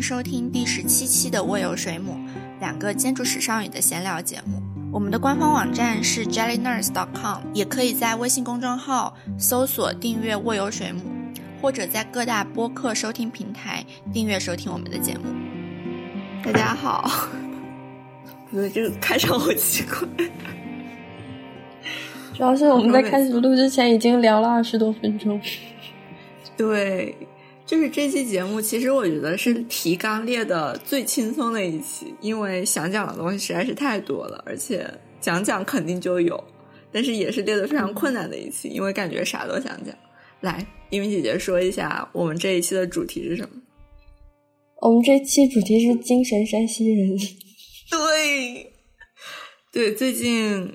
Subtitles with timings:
[0.00, 2.12] 收听第十七期的《卧游水母》，
[2.60, 4.62] 两个建筑史上语的闲聊节目。
[4.90, 11.00] 我们的官方网站是 jellynurse.com，也可以在微信公众号搜索订阅《卧游水母》，
[11.60, 15.24] 或者在各大播客收听平台订阅收听我们的节目。
[16.42, 17.28] 大家好，
[18.50, 20.08] 不对，这个开场好奇怪。
[22.34, 25.40] 主要是我们在开始录之前已经聊了二十多分钟。
[26.56, 27.14] 对，
[27.68, 36.42] 就是这期节目，其实我觉得是提纲列的最轻松的一期，因为想讲的东西实在是太多了，而且讲讲肯定就有，
[36.90, 39.94] 但是也是列的非常困难的一期，因为感觉啥都想讲。
[40.40, 43.60] 来，一鸣姐姐说一下我们这一期的主题是什么？
[44.80, 47.18] 我们这期主题是精神山西人。
[47.90, 48.72] 对，
[49.70, 50.74] 对，最近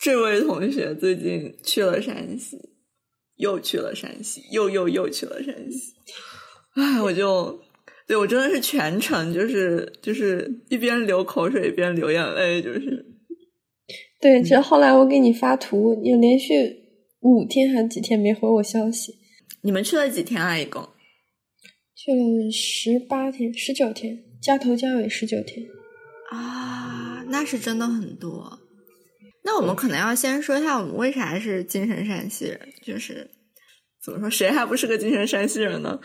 [0.00, 2.58] 这位同学最近去了山西。
[3.42, 5.92] 又去了山西，又又又去了山西，
[6.74, 7.60] 哎，我就
[8.06, 13.04] 对我真的是全程就是就是一边流口水一边流眼泪，就是
[14.20, 14.40] 对。
[14.42, 16.54] 其实后来我给你发图，你连续
[17.20, 19.12] 五天还是几天没回我消息？
[19.62, 20.56] 你们去了几天啊？
[20.56, 20.88] 一共
[21.96, 25.66] 去了十八天、十九天，加头加尾十九天
[26.30, 28.60] 啊，那是真的很多。
[29.44, 32.72] 那我们可能要先说一下，我们为啥是精神山西人？
[32.82, 33.28] 就是
[34.00, 36.00] 怎么说，谁还不是个精神山西人呢？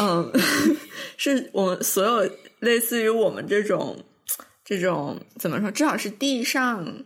[0.00, 0.32] 嗯，
[1.18, 4.04] 是我们所有类似于我们这种
[4.64, 7.04] 这种怎么说，至少是地上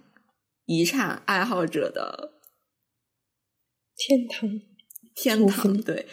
[0.66, 2.32] 遗产爱好者的
[3.96, 4.60] 天堂，
[5.14, 5.80] 天堂。
[5.82, 6.06] 对，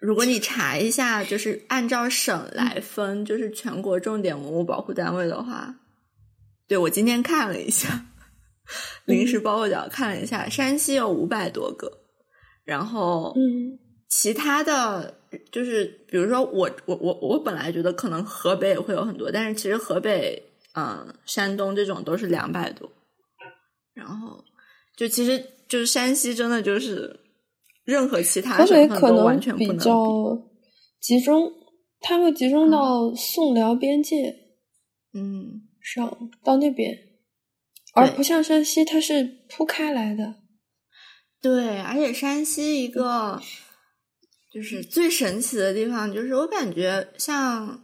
[0.00, 5.74] 如果你查一下，就是按照省来分，就是全国重点文物保护单位的话，
[6.68, 8.06] 对我今天看了一下。
[9.06, 11.90] 临时抱佛脚看了一下，山西有五百多个，
[12.64, 13.78] 然后，嗯，
[14.08, 15.14] 其他的
[15.50, 20.42] 就是，比如说我我我我本来觉得可能河北也会有很多，但是其实河北、
[20.74, 22.90] 嗯，山东这种都是两百多，
[23.92, 24.44] 然后
[24.96, 27.18] 就其实就是山西真的就是
[27.84, 30.42] 任何其他省份都完全不能比较
[31.00, 31.52] 集中，
[32.00, 34.34] 它会集中到宋辽边界，
[35.12, 37.09] 嗯，上到那边。
[37.94, 40.36] 而不像山西，它是铺开来的。
[41.42, 43.40] 对，而且山西一个
[44.52, 47.82] 就是最神奇的地方，就是我感觉像，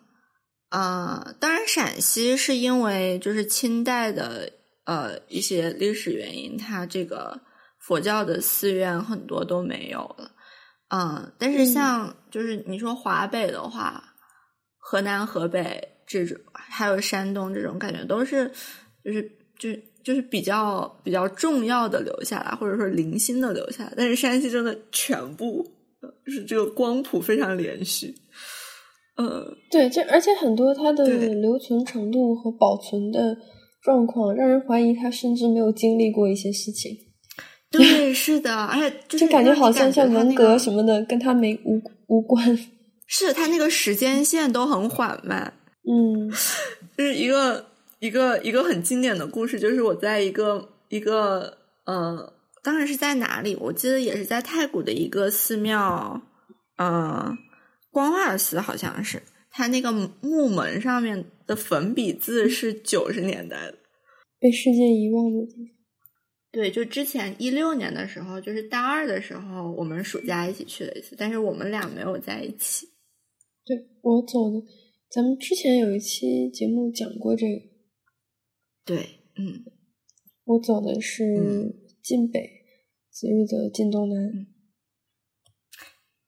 [0.71, 4.53] 呃，当然陕西是因为就是清代的
[4.85, 7.41] 呃一些历史原因，它这个
[7.81, 10.31] 佛教的寺院很多都没有了。
[10.89, 14.15] 嗯，但是像就是你说华北的话，
[14.79, 18.53] 河南、河北这种，还有山东这种，感觉都是
[19.03, 19.23] 就是
[19.59, 19.83] 就是。
[20.07, 25.67] 就是比较比较重要的留下来，或者说零星的留下来，但是山西真的全部，
[26.25, 28.15] 就是这个光谱非常连续。
[29.17, 33.37] 呃，对，这而且很多它的留存程度和保存的
[33.83, 36.97] 状况，让人怀疑它甚至没有经历过一些事情。
[37.69, 42.57] 对，是的，而且就感觉好像像文革什么的，跟他没无无关。
[43.09, 45.53] 是他那个时间线都很缓慢。
[45.83, 46.31] 嗯，
[46.97, 47.67] 就是一个。
[47.99, 53.57] 一个一个很经典的故事，就是我在一个一个呃，当时是在哪里？
[53.57, 56.21] 我记得也是在太古的一个寺庙，
[56.77, 57.33] 呃，
[57.91, 59.23] 光二寺好像是。
[59.51, 59.91] 它那个
[60.21, 63.79] 木门上面的粉笔字是九十年代的，
[64.39, 65.75] 被世界遗忘的地方。
[66.53, 72.87] 对，就之前一六年的时候，就是大二的时候，我们暑假一起去了一次，但是我们俩没有在一起。
[73.65, 74.63] 对我走的，
[75.11, 77.76] 咱们之前有一期节目讲过这个。
[78.87, 79.65] 对，嗯，
[80.45, 82.49] 我走的是晋北，
[83.11, 84.47] 子玉的晋东南，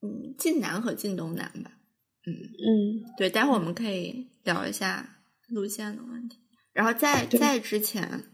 [0.03, 1.79] 嗯，晋南和晋东南吧，
[2.27, 2.35] 嗯。
[2.35, 6.39] 嗯，对，待会儿我们可以聊一下路线的问题。
[6.73, 8.25] 然后在在之前，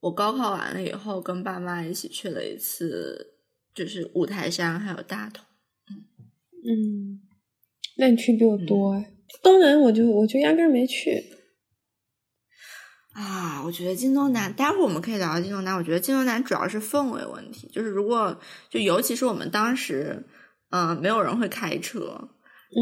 [0.00, 3.38] 我高考完了以后，跟爸妈一起去了一次，
[3.72, 5.44] 就是五台山还有大同，
[5.86, 5.94] 嗯
[6.66, 7.20] 嗯，
[7.98, 9.14] 那你去比我多哎，
[9.44, 11.22] 东南我就我就压根儿没去。
[13.14, 15.76] 啊，我觉得晋东南，待会儿我们可以聊聊晋东南。
[15.76, 18.36] 我觉得晋东南主要是氛围问题，就是如果
[18.68, 20.26] 就尤其是我们当时，
[20.70, 22.28] 嗯，没有人会开车，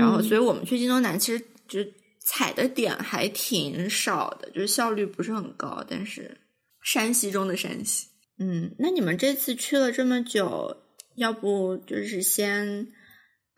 [0.00, 1.80] 然后所以我们去晋东南其实就
[2.18, 5.84] 踩的点还挺少的，就是效率不是很高。
[5.86, 6.38] 但是
[6.82, 8.08] 山西中的山西，
[8.38, 10.78] 嗯，那你们这次去了这么久，
[11.16, 12.88] 要不就是先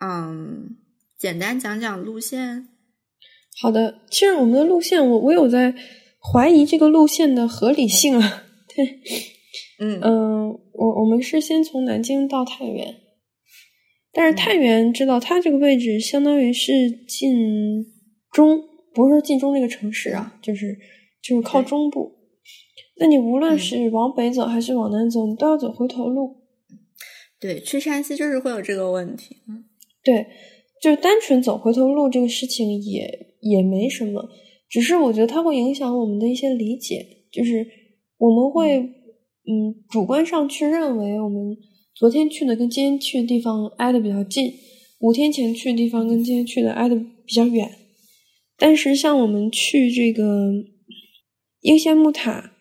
[0.00, 0.76] 嗯
[1.16, 2.68] 简单讲讲路线？
[3.62, 5.72] 好的，其实我们的路线，我我有在。
[6.32, 8.44] 怀疑这个路线的合理性啊，
[8.74, 9.00] 对，
[9.78, 10.00] 嗯。
[10.02, 12.94] 嗯，我我们是先从南京到太原，
[14.12, 17.84] 但是太原知道它这个位置相当于是晋
[18.32, 18.60] 中，
[18.94, 20.78] 不是说晋中这个城市啊，就是
[21.22, 22.12] 就是靠中部。
[22.96, 26.42] 那你无论是往北走还是往南走，你都要走回头路。
[27.40, 29.36] 对，去山西就是会有这个问题。
[29.48, 29.64] 嗯，
[30.02, 30.26] 对，
[30.80, 34.28] 就单纯走回头路这个事情也也没什么，
[34.68, 37.66] 只是我觉得它会影响我们的一些理解，就是
[38.18, 41.56] 我们会嗯主观上去认为我们
[41.94, 44.52] 昨天去的跟今天去的地方挨得比较近，
[45.00, 47.70] 五天前去的地方跟今天去的挨得比较远。
[48.56, 50.52] 但是像我们去这个
[51.60, 52.52] 应县木塔，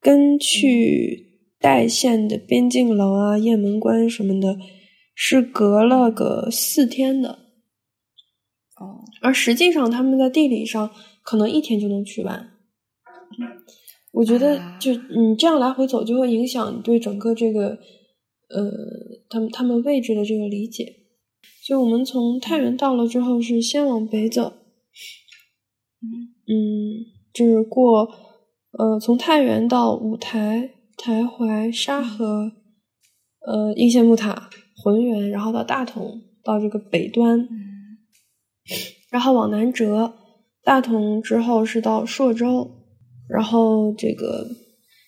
[0.00, 1.26] 跟去。
[1.60, 4.56] 代县的边境楼啊、雁门关什么的，
[5.12, 7.30] 是隔了个四天的，
[8.78, 10.88] 哦，而实际上他们在地理上
[11.28, 12.48] 可能一天就能去完。
[14.12, 17.78] 我觉得，就你这样来回走，就会影响你对整个这个，
[18.48, 18.70] 呃，
[19.28, 20.86] 他们他们位置的这个理解。
[21.66, 24.54] 就我们从太原到了之后，是先往北走，
[26.46, 27.04] 嗯，
[27.34, 28.10] 就是过，
[28.70, 30.70] 呃，从太原到五台。
[31.00, 32.50] 台怀、沙河，
[33.46, 34.50] 呃，应县木塔、
[34.82, 37.48] 浑源，然后到大同，到这个北端，
[39.08, 40.12] 然后往南折，
[40.62, 42.70] 大同之后是到朔州，
[43.28, 44.48] 然后这个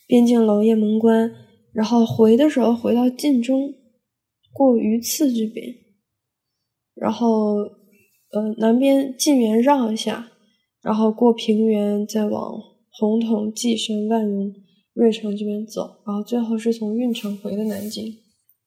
[0.07, 1.33] 边境楼雁门关，
[1.73, 3.75] 然后回的时候回到晋中，
[4.53, 5.75] 过榆次这边，
[6.95, 7.57] 然后
[8.33, 10.31] 呃南边晋源绕一下，
[10.83, 12.61] 然后过平原，再往
[12.91, 14.53] 洪洞、稷山、万荣。
[14.93, 18.13] 芮城这边走，然后最后是从运城回的南京。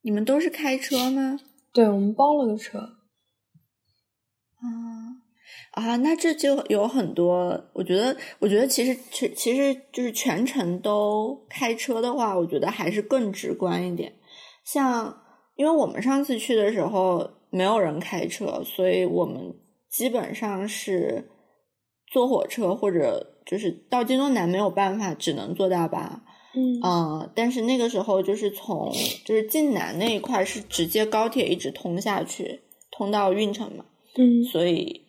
[0.02, 1.38] 你们都是开车吗？
[1.74, 2.80] 对，我们包了个车。
[4.56, 5.13] 啊
[5.74, 7.64] 啊，那这就有很多。
[7.74, 14.14] 我觉得，我觉得其实其其实就是全程都开车的话，我觉得还是更直观一点。
[14.66, 15.16] 像
[15.56, 19.54] 因为我们上次去的时候没有人开车，所以我们
[19.92, 21.30] 基本上是
[22.12, 23.30] 坐火车或者。
[23.46, 26.24] 就是到京东南没有办法，只能坐大巴。
[26.56, 28.90] 嗯，但是那个时候就是从
[29.26, 33.84] 就是晋南那一块是直接高铁一直通下去，通到运城嘛。
[34.16, 35.03] 嗯，所以，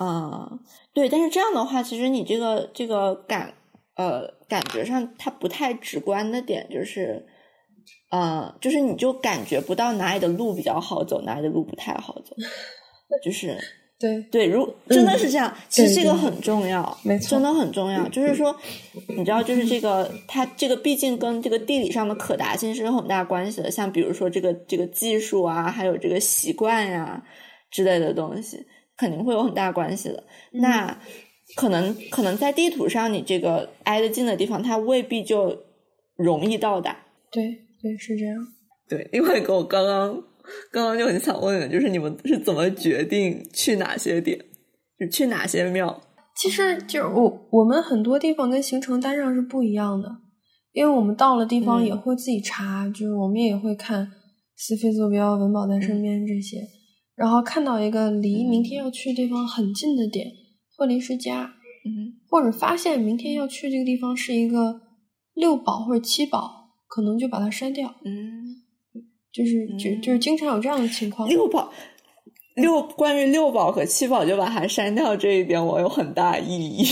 [0.00, 0.60] 嗯，
[0.92, 1.08] 对。
[1.08, 3.54] 但是这样的话，其实你这个这个感
[3.96, 7.26] 呃感觉上它不太直观的点就是，
[8.10, 12.34] 呃，就是你就感觉不到哪里的路比较好走，哪里的路不太好走，
[13.24, 13.58] 就是。
[13.96, 18.06] 对对，如真的是这样，其实这个很重要，没错，真的很重要。
[18.08, 18.54] 就是说，
[19.16, 23.70] 你知道，就是这个，它这个毕竟跟这个地理上的可达性是有很大关系的。
[23.70, 27.22] 像比如说这个这个技术啊，还有这个习惯呀
[27.70, 30.24] 之类的东西，肯定会有很大关系的。
[30.52, 31.00] 那
[31.56, 35.56] 可能可能在地图上，你这个挨得近的地方，它未必就
[36.16, 36.96] 容易到达。
[37.30, 37.44] 对
[37.82, 38.36] 对，是这样。
[38.88, 40.22] 对，另外一个我刚刚。
[40.70, 44.38] 刚刚就很想问的，就是你们是怎么决定去哪些点，
[45.00, 46.02] 就去哪些庙？
[46.36, 50.06] 其实就是我我们很多地方跟行程单上是不一样的，
[50.74, 54.06] 因为我们到了地方也会自己查，就是我们也会看
[54.54, 56.58] 思飞坐标、文保在身边这些，
[57.16, 60.26] 然后看到一个离明天要去的地方很近的点，
[60.76, 61.42] 会临时加，
[61.84, 64.80] 嗯，或者发现明天要去这个地方是一个
[65.34, 68.62] 六保或者七保，可能就把它删掉，嗯。
[69.32, 71.28] 就是就就是经常有这样的情况。
[71.28, 71.68] 六宝
[72.54, 76.86] 六关于六宝和七宝就把它删掉这一点，我有很大意义。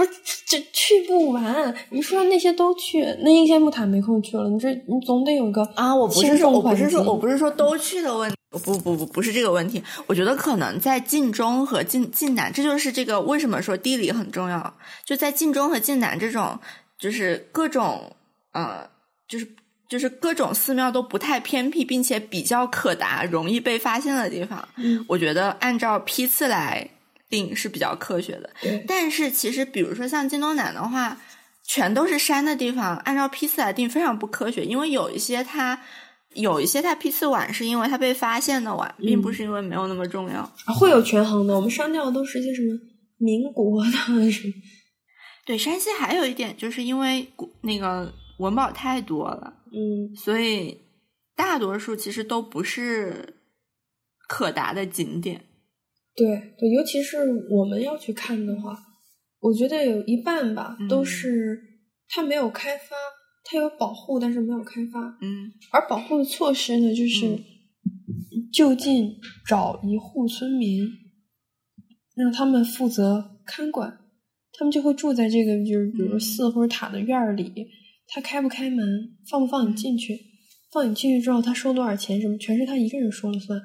[0.00, 4.48] 不是这去不完，你说那些都去，那应县木塔没空去了。
[4.48, 5.94] 你这你总得有个啊！
[5.94, 9.82] 我不是说我不是说我不是说都去的问题，不不不不是这个问题。
[10.06, 14.74] 我觉得可能在晋中和晋晋南，这就是这个为什么说地理很重要。
[15.04, 16.58] 就在晋中和晋南这种，
[16.98, 18.12] 就是各种
[18.52, 18.88] 呃，
[19.28, 19.46] 就是。
[19.90, 24.68] 就是各种寺庙都不太偏僻，并且比较可达、容易被发现的地方。
[24.76, 26.88] 嗯，我觉得按照批次来
[27.30, 28.50] 定是比较科学的。
[28.86, 31.18] 但是其实，比如说像京东南的话，
[31.66, 34.64] 全都是山的地方，按照批次来定非常不科学。
[34.64, 35.80] 因为有一些它
[36.34, 40.44] 有一些它批次晚，是因为它被发现的晚，并不是因为没有那么重要。
[40.78, 42.78] 会有权衡的，我们删掉的都是一些什么
[43.16, 44.52] 民国的什么。
[45.46, 47.26] 对，山西还有一点，就是因为
[47.62, 48.12] 那个。
[48.40, 50.80] 文保太多了，嗯，所以
[51.36, 53.34] 大多数其实都不是
[54.26, 55.44] 可达的景点。
[56.14, 57.18] 对对，尤其是
[57.50, 58.76] 我们要去看的话，
[59.40, 61.58] 我觉得有一半吧都是
[62.08, 62.96] 它没有开发，
[63.44, 65.00] 它有保护，但是没有开发。
[65.22, 67.38] 嗯，而保护的措施呢，就是
[68.52, 70.88] 就近找一户村民，
[72.14, 73.98] 让他们负责看管，
[74.52, 77.68] 他们就会住在这个就是比如寺或者塔的院儿里。
[78.12, 78.84] 他开不开门，
[79.30, 80.18] 放不放你进去，
[80.72, 83.56] 放你进去之后他收多少钱，什么全是他一个人说了算，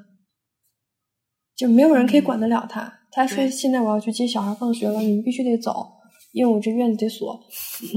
[1.55, 2.91] 就没有人可以管得了他。
[3.11, 5.87] 他说现在我要去接小孩放学了，你们必须得走，
[6.33, 7.39] 因为我这院子得锁，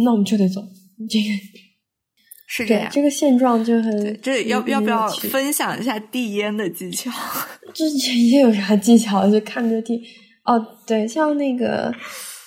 [0.05, 0.63] 那我们就得走。
[1.11, 1.29] 这个
[2.47, 2.89] 是这样。
[2.91, 7.11] 这个现状就很，这要很要不要分享一下递烟的技巧？
[7.75, 9.29] 这这也有啥技巧？
[9.31, 10.01] 就看着递
[10.45, 11.93] 哦，对，像那个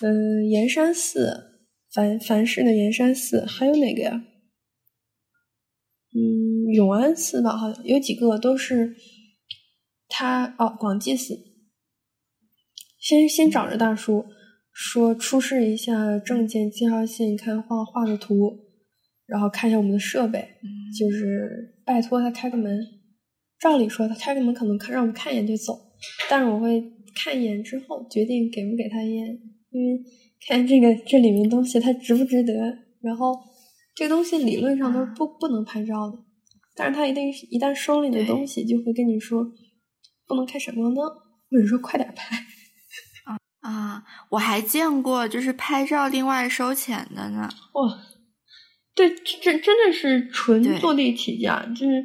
[0.02, 1.38] 嗯、呃盐山寺，
[1.94, 4.24] 凡凡市的盐山寺，还有哪个呀？
[6.14, 8.96] 嗯，永安寺吧，好像有几个都是
[10.22, 11.34] 他哦，广济寺。
[13.00, 14.24] 先先找着大叔
[14.72, 18.56] 说出示一下证件、介绍信，看画画的图，
[19.26, 20.48] 然后看一下我们的设备，
[20.96, 22.80] 就是拜托他开个门。
[23.60, 25.74] 照理说他开个门可能看让我们看一眼就走，
[26.30, 26.84] 但是我会
[27.16, 29.28] 看一眼之后决定给不给他烟，
[29.72, 30.00] 因为
[30.48, 32.54] 看这个这里面东西它值不值得，
[33.02, 33.36] 然后
[33.96, 36.20] 这个东西理论上都是不不能拍照的，
[36.76, 39.44] 但是他一定一旦收了你的东西，就会跟你说
[40.32, 42.38] 不能开闪光灯，或者说快点拍。
[43.26, 43.38] 啊
[43.70, 47.50] 啊，我还见过就是拍照另外收钱的呢。
[47.74, 48.00] 哇，
[48.96, 52.04] 对，这这真的是纯对坐地起价，就是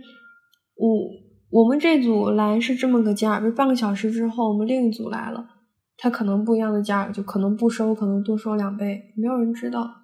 [0.74, 1.08] 我
[1.50, 5.46] 我们这组来是这么个价，比如半个小时之后我们另一组来了，
[5.96, 10.02] 他可能不一样的价，就可能不收，可能多收两倍，没有人知道。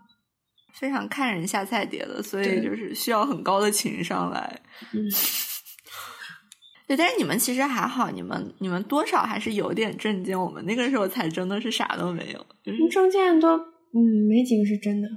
[0.73, 4.63] 非常看人下菜碟的，所以就是需要很高的情商来。
[4.95, 5.05] 嗯，
[6.87, 10.39] 对，但是你们其实还好，你们你们多少还是有点震惊。
[10.39, 13.99] 我们那个时候才真的是啥都没有，就是证件都嗯
[14.29, 15.09] 没几个是真的，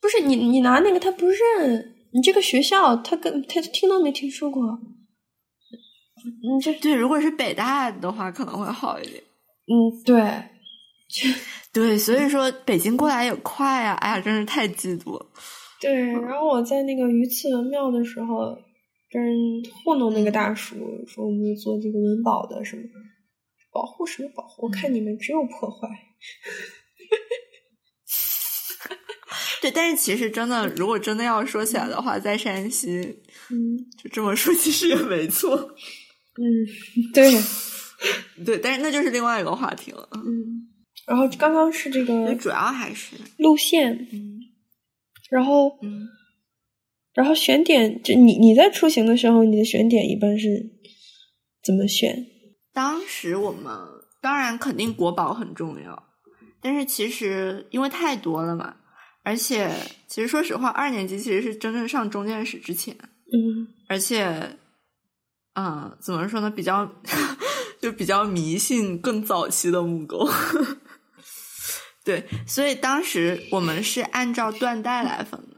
[0.00, 4.62] 不是你你拿那个他不认，你这个学校他跟他听都没听说过，
[6.24, 9.22] 你这对，如果是北大的话可能会好一点。
[9.64, 9.72] 嗯
[10.04, 10.20] 对，
[11.72, 13.94] 对，所以说北京过来也快啊！
[13.94, 15.26] 哎呀，真是太嫉妒了。
[15.80, 18.58] 对，然后我在那个鱼刺文庙的时候，
[19.12, 19.34] 跟人
[19.84, 20.74] 糊弄那个大叔，
[21.06, 22.82] 说我们做这个文保的，什么
[23.70, 24.66] 保护什么保护？
[24.66, 25.88] 我看你们只有破坏。
[29.60, 32.88] 对，但是其实真的，如果真的要说起来的话，在山西，
[33.50, 35.56] 嗯就这么说，其实也没错。
[35.56, 36.66] 嗯，
[37.12, 37.30] 对，
[38.44, 40.08] 对，但是那就是另外一个话题了。
[40.14, 40.68] 嗯。
[41.04, 44.38] 然后刚刚是这个主要还是，路线，嗯
[45.30, 46.08] 然后嗯，
[47.14, 50.48] 然后选点，就你你在出行的时候，你的选点一般是
[51.62, 52.26] 怎么选？
[52.72, 53.64] 当时我们
[54.20, 56.02] 当然肯定国宝很重要，
[56.60, 58.76] 但是其实因为太多了嘛，
[59.24, 59.70] 而且
[60.08, 64.56] 其实说实话，二年级其实是真正上中间史之前，嗯而且，
[65.54, 66.50] 嗯，怎么说呢？
[66.50, 66.90] 比较
[67.82, 70.26] 就比较迷信更早期的木工。
[72.04, 75.51] 对，所以当时我们是按照断代来分的，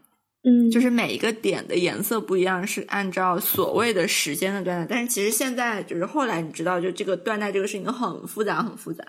[0.45, 4.87] 嗯，就是每一个点的颜色不一样，是按照所谓的时间的断代。
[4.89, 9.03] 但是其实现在就是后来你知道，就这个断代这个事情很复杂，很复杂，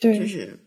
[0.00, 0.58] 对，就是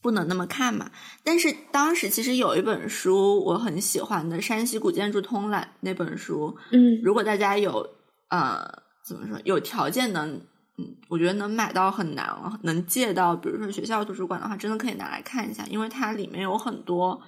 [0.00, 0.90] 不能那么看嘛。
[1.22, 7.86] 但是当时其实有一本书我很喜欢的《山西古建筑通览》那本书，嗯如果大家有
[8.30, 8.66] 呃
[9.04, 10.40] 怎么说有条件能
[10.78, 17.20] 嗯，我觉得能买到很难了，能借到，比如说学校图书馆的话，真的可以拿来看一下，因为它里面有很多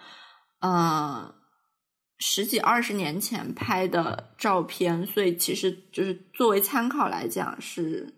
[0.60, 1.30] 呃
[2.24, 8.14] 十几二十年前拍的照片，所以其实就是作为参考来讲是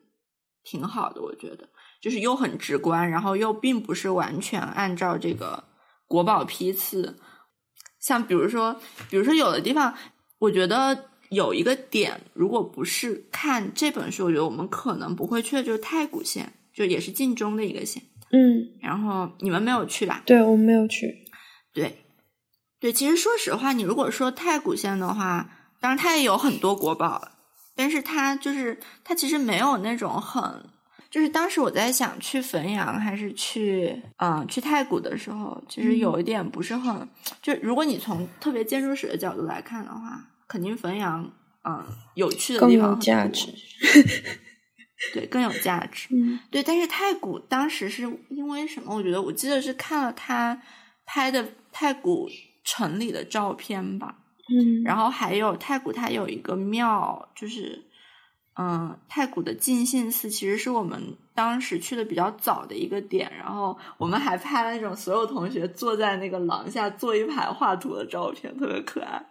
[0.62, 1.66] 挺好的，我觉得
[2.02, 5.64] 就是又很直观，然后又并不是完全按照这个
[6.06, 7.16] 国宝批次，
[7.98, 9.94] 像比如说，比如说有的地方，
[10.38, 18.02] 我觉得有一个点，如果不是看这本书，我觉得我们可能不会去的，就是太谷县，就也是晋中的一个县。
[18.30, 20.22] 嗯，然后你们没有去吧？
[20.26, 21.24] 对我们没有去，
[21.72, 22.03] 对，
[22.84, 25.48] 对，其实说实话，你如果说太谷县的话，
[25.80, 27.28] 当然它也有很多国宝，
[27.74, 30.62] 但是它就是它其实没有那种很。
[31.10, 37.08] 就是当时我在想去汾阳还是去嗯去太谷的时候，其实有一点不是很，
[37.40, 41.32] 就如果你从特别建筑史的角度来看的话，肯定汾阳
[41.66, 43.48] 嗯有趣的地方更有价值，
[45.14, 46.08] 对更有价值。
[46.10, 48.94] 嗯对，但是太古当时是因为什么？
[48.94, 50.60] 我觉得我记得是看了他
[51.06, 52.28] 拍的太古
[52.64, 54.16] 城里的照片吧，
[54.48, 57.84] 嗯，然后还有太古它有一个庙，就是
[58.56, 69.24] 嗯，太古的尽信寺其实是我们当时去的比较早的一个点，然后我们还拍了那种所有同学坐在那个廊下坐一排画图的照片，特别可爱。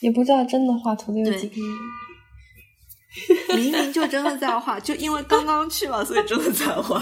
[0.00, 1.78] 也不知道真的画图的有对几个人。
[3.56, 7.00] 明明就真的在画，就因为刚刚去嘛，所以真的在画。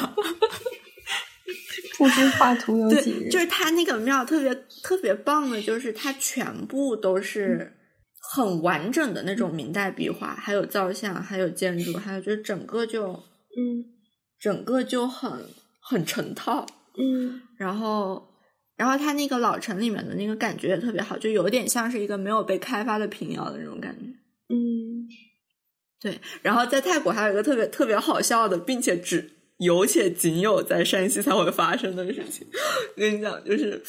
[1.98, 3.30] 不知画图有几对，人？
[3.30, 7.72] 就是它那个庙特别特别棒的，就是它全部都是
[8.34, 13.84] 很完整的那种明代壁画，还有造像，还有建筑，还有就是整个就嗯
[14.40, 15.30] 整个就很
[15.80, 16.66] 很成套，
[16.98, 18.26] 嗯然后
[18.76, 24.06] 然后它那个老城里面的那个感觉也特别好，就有点像是一个没有被开发的平遥的那种感觉。
[24.54, 25.08] 嗯
[26.00, 32.46] 对，然后在泰国还有一个特别特别好笑的，并且只有且仅有在山西才会发生的事情。
[32.96, 33.82] 我跟你讲，就是，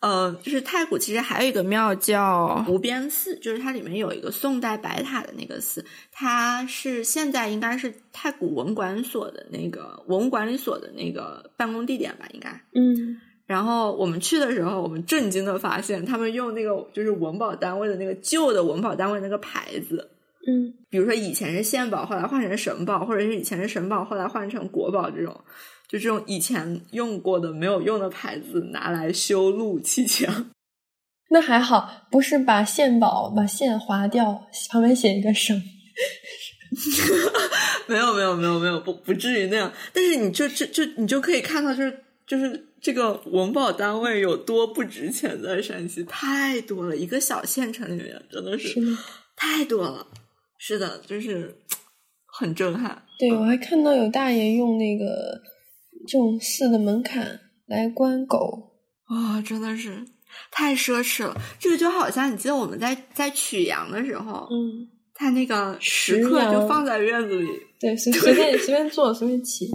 [0.00, 12.50] 呃，就是太谷其实还有一个庙叫无边寺，就是它里面有一个宋代白塔的那个寺，它是现在应该是太谷文管所的那个文物管理所的那个办公地点吧，应该。
[12.74, 20.10] 嗯然后我们去的时候，我们震惊的发现，他们用那个就是文保单位的那个旧的文保单位那个牌子，
[20.48, 25.38] 嗯比如说以前是县宝，后来换成省宝，或者是以前是省宝，后来换成国宝这种，
[25.86, 30.50] 就这种以前用过的没有用的牌子拿来修路砌墙。
[31.30, 35.62] 那还好，不是把县宝把县划掉，旁边写一个省。
[37.86, 39.70] 没有没有没有没有，不不至于那样。
[39.92, 48.80] 但是你就就就你就可以看到，就是就是这个文保单位有多不值钱，在山西太多了，一个小县城里面真的是？
[49.36, 50.06] 太多了。
[50.58, 51.56] 是的，就是
[52.26, 53.02] 很震撼。
[53.18, 55.40] 对，我还看到有大爷用那个
[56.06, 58.72] 这种寺的门槛来关狗。
[59.10, 60.04] 哇、真的是
[60.50, 61.34] 太奢侈了。
[61.58, 67.48] 这个就好像你记得我们在在曲阳的时候，嗯，他那个石石刻就放在院子里，
[67.80, 69.66] 对，随 随便随便坐，随便骑。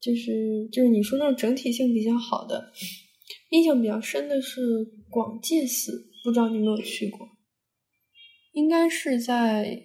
[0.00, 2.72] 就是就是你说那种整体性比较好的，
[3.50, 4.60] 印象比较深的是
[5.10, 5.92] 广济寺，
[6.24, 7.28] 不知道你有没有去过？
[8.60, 9.82] 应该是在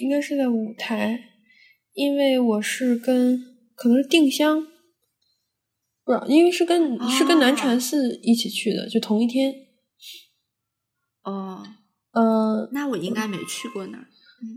[0.00, 1.18] 应该是在舞台，
[1.94, 3.38] 因为我是跟
[3.74, 4.60] 可能是定襄，
[6.04, 9.54] 不知道，因为是跟、是跟南禅寺一起去的，就同一天。
[11.24, 11.64] 哦，
[12.12, 14.06] 嗯、那我应该没去过那儿。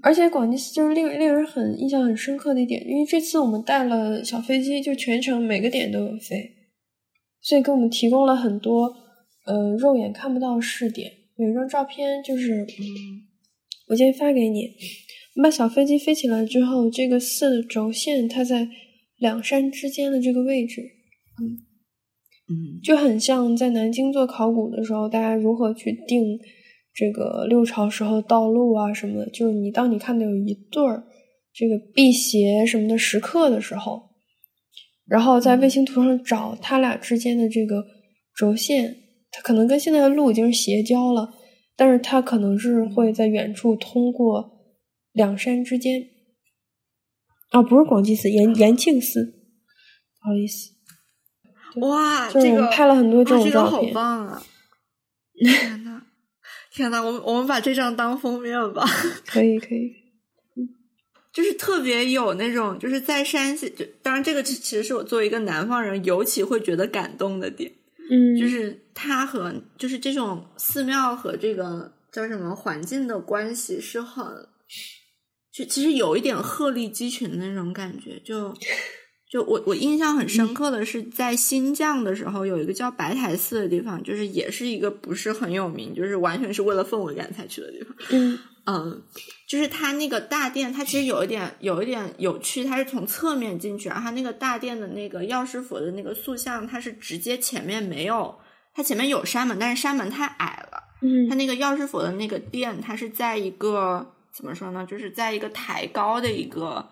[0.04, 6.52] 而且广济寺就是令令人很印象很深刻的一点，因为这次我们带了小飞机，就全程每个点都有飞，
[7.42, 8.94] 所以给我们提供了很多
[9.46, 11.12] 呃肉眼看不到的视点。
[11.38, 13.31] 有一张照片，就是嗯
[13.92, 14.68] 我今天发给你，
[15.36, 18.70] 我们把小飞机飞起来之后，这个四的轴线它在
[19.18, 20.82] 两山之间的这个位置，
[21.42, 21.44] 嗯
[22.48, 22.80] 嗯。
[22.82, 26.40] 就很像在南京做考古的时候，大家如何去定
[26.94, 29.30] 这个六朝时候道路啊什么的。
[29.30, 31.04] 就是你当你看到有一对儿
[31.54, 34.02] 这个辟邪什么的石刻的时候，
[35.06, 37.84] 然后在卫星图上找它俩之间的这个
[38.38, 38.96] 轴线，
[39.32, 41.30] 它可能跟现在的路已经是斜交了，
[41.82, 44.52] 但是它可能是会在远处通过
[45.14, 46.00] 两山之间。
[47.50, 49.26] 啊，不是广济寺，延延庆寺，
[50.22, 50.70] 不好意思。
[51.80, 54.44] 哇，就是这个我们拍了很多这哇这个好种照片棒啊！
[55.34, 56.04] 天呐，
[56.72, 58.86] 天呐，我们我们把这张当封面吧。
[59.26, 59.92] 可以可以，
[61.34, 67.72] 就是特别有那种，就是在山西，就当然这个其其实是我作为一个南方人尤其会觉得感动的点，
[68.14, 74.26] 嗯，就是它和就是这种寺庙和这个叫什么环境的关系是很，
[75.52, 78.54] 就其实有一点鹤立鸡群的那种感觉，就
[79.32, 89.04] 就我我印象很深刻的是在新疆的时候有一个叫白台寺的地方，就是也是一个不是很有名，就是完全是为了氛围感才去的地方，嗯嗯，
[89.48, 98.40] 就是它那个大殿，它其实有一点有一点有趣，它是从侧面进去，然后它那个大殿的那个药师佛的那个塑像，它是直接前面没有，
[98.74, 100.78] 它前面有山门，但是山门太矮了。
[101.04, 104.86] 嗯它那个药师佛的那个殿，它是在一个怎么说呢？
[104.86, 106.88] 就是在一个抬高的一个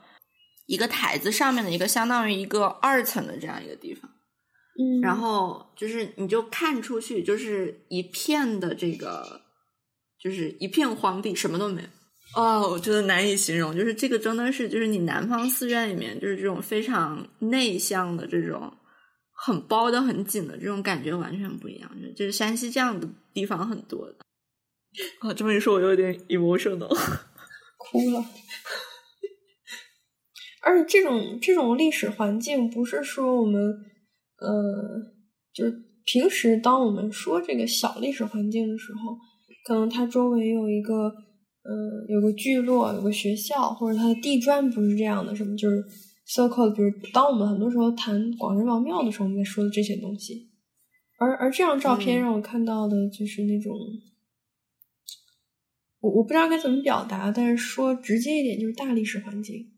[0.66, 4.10] 一个台子上面的一个相当于一个二层的这样一个地方。
[4.80, 9.42] 嗯，然后就是你就看出去就是一片的这个，
[10.22, 11.88] 就是一片荒地，什么都没有。
[12.36, 18.72] 哦，我觉得难以形容，就是这个真的是，就是你南方寺院里面，就是这种非常内向的这种，
[19.32, 21.92] 很包的很紧的这种感觉完全不一样。
[22.16, 24.16] 就是山西这样的地方很多的。
[25.22, 26.88] 啊，这么一说，我有点 emotional。
[27.78, 28.24] 哭了。
[30.62, 33.60] 而且这种这种历史环境，不是说我们
[34.40, 35.02] 呃，
[35.54, 35.74] 就是
[36.06, 39.18] 平时当我们说这个小历史环境的时候，
[39.70, 45.86] 可能它周围有一个呃有个聚落，有个学校，或者它的地砖不是这样的，什么就是
[46.28, 50.50] circle，比如当我们很多时候谈广仁王庙的时候，我们在说的这些东西。
[51.20, 53.72] 而而这张照片嗯让我看到的就是那种。
[56.00, 59.74] 我我不知道该怎么表达，但是说直接一点就是大历史环境，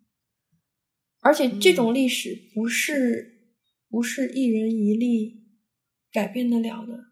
[1.20, 3.58] 而且这种历史不是、
[3.90, 5.44] 不是一人一例
[6.14, 7.11] 改变得了的。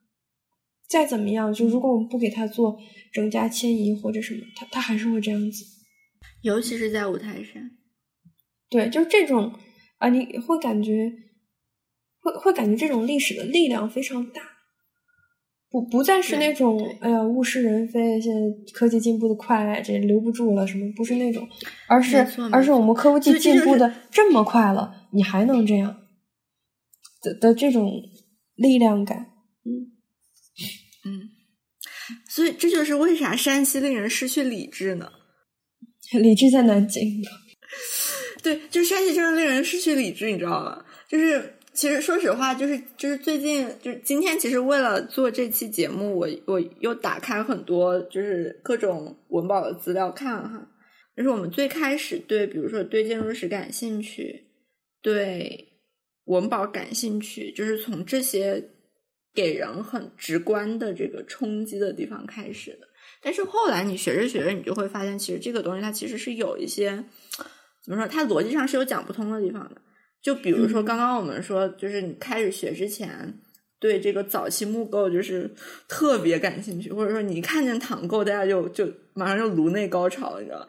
[0.89, 2.77] 再怎么样，就如果我们不给他做
[3.13, 5.63] 整家迁移或者什么，他他还是会这样子。
[6.41, 7.71] 尤其是在五台山，
[8.69, 9.53] 对，就是这种
[9.97, 11.11] 啊，你会感觉
[12.21, 14.41] 会会感觉这种历史的力量非常大，
[15.69, 18.39] 不不再是那种哎呀物是人非，现在
[18.73, 21.47] 科技进步的快，这留不住了什么，不是那种，
[21.87, 25.97] 而是而是我们科技进步的这么快了，你还能这样
[27.21, 28.01] 的的这种
[28.55, 29.27] 力量感，
[32.39, 35.11] 所以这就是为啥山西令人失去理智呢？
[36.21, 37.21] 理智在南京。
[38.41, 40.85] 对，就山西真的令人失去理智，你知道吗？
[41.09, 50.65] 就是其实说实话，就是就是最近就是今天，其实为了做这期节目，我我又打开很多就是各种文保的资料看哈。
[51.17, 54.45] 就是我们最开始对，比如说对建筑史感兴趣，
[55.01, 55.67] 对
[56.23, 58.63] 文保感兴趣，就是从这些
[59.39, 62.87] 给人很直观的这个冲击的地方开始的。
[63.21, 67.03] 但是后来你学着学着，你就会发现，其实这个东西它其实是有一些。
[67.81, 68.05] 怎么说？
[68.07, 69.81] 它逻辑上是有讲不通的地方的。
[70.21, 73.39] 就比如说，刚刚我们说，就是你开始学之前，
[73.79, 75.49] 对这个早期木构就是
[75.87, 80.67] 特别感兴趣，或者说你一看见唐构，大家就就马上就颅内高潮，你知道？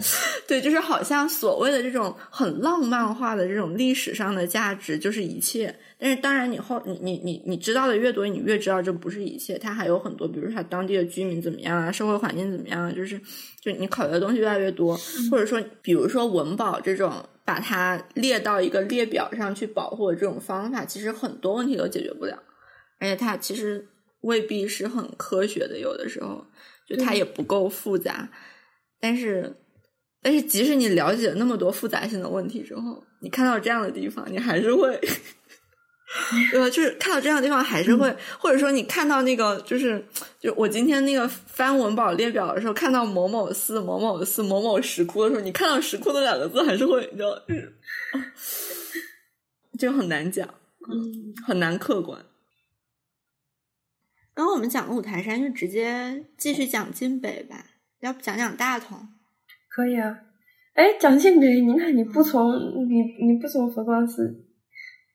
[0.48, 5.74] 对，就是好像所谓的这种很浪漫化的这种历史上的价值就是一切。
[5.98, 9.58] 但是当然，你后你你你你知道的越多，你越知道这不是一切。
[9.58, 13.20] 它还有很多，比如说它当地的居民怎么样啊，社会环境怎么样啊，就是
[13.60, 14.96] 就你考虑的东西越来越多。
[15.30, 17.12] 或者说，比如说文保这种
[17.44, 22.42] 把它列到一个列表上去保护的这种方法，其实很多问题都解决不了，
[22.98, 23.86] 而且它其实
[24.22, 25.78] 未必是很科学的。
[25.78, 26.46] 有的时候，
[26.88, 28.30] 就它也不够复杂。
[29.02, 29.54] 但是，
[30.22, 35.00] 但是即使你了解了那么多复杂性的问题之后，你看到这样的地方，你还是会。
[36.50, 36.68] 对吧？
[36.68, 40.04] 就是看到这样的地方，还是会，或者说你看到那个，就是
[40.40, 47.40] 就我今天那个翻文保列表的时候，看到某某寺、某某寺、某某石窟的时候，你看到石窟的两个字，还是会，你知道，
[49.78, 50.52] 就很难讲，
[50.92, 52.20] 嗯，很难客观。
[54.34, 57.66] 然后我们讲五台山，就直接继续讲晋北吧，
[58.00, 59.08] 要不讲讲大同？
[59.70, 60.20] 可以啊。
[60.74, 62.52] 哎，讲晋北，你看你不从
[62.88, 64.26] 你你不从佛光寺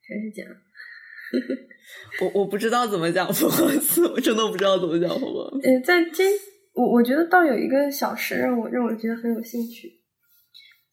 [0.08, 0.46] 开始讲。
[2.22, 5.62] 我我不知道怎么讲佛光寺，我真的不知道怎么讲佛光。
[5.62, 6.26] 呃，在今，
[6.74, 10.00] 我我觉得倒有一个小事让我让我觉得很有兴趣，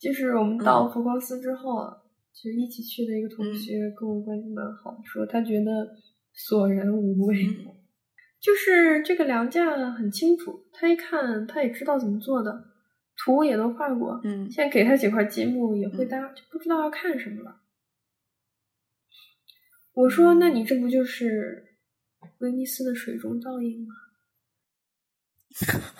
[0.00, 1.92] 就是我们到佛光寺之后啊，
[2.32, 5.70] 就一起去的一个同学跟我关系蛮好，说他觉得
[6.32, 7.36] 索然无味，
[8.40, 12.50] 就是这个梁架很清楚，他一看他也知道怎么做的，
[13.24, 17.60] 图也都画过，嗯，现在给他几块积木也会搭，就不知道要看什么了。
[19.92, 21.76] 我说：“那你这不就是
[22.38, 23.94] 威尼斯的水中倒影吗？”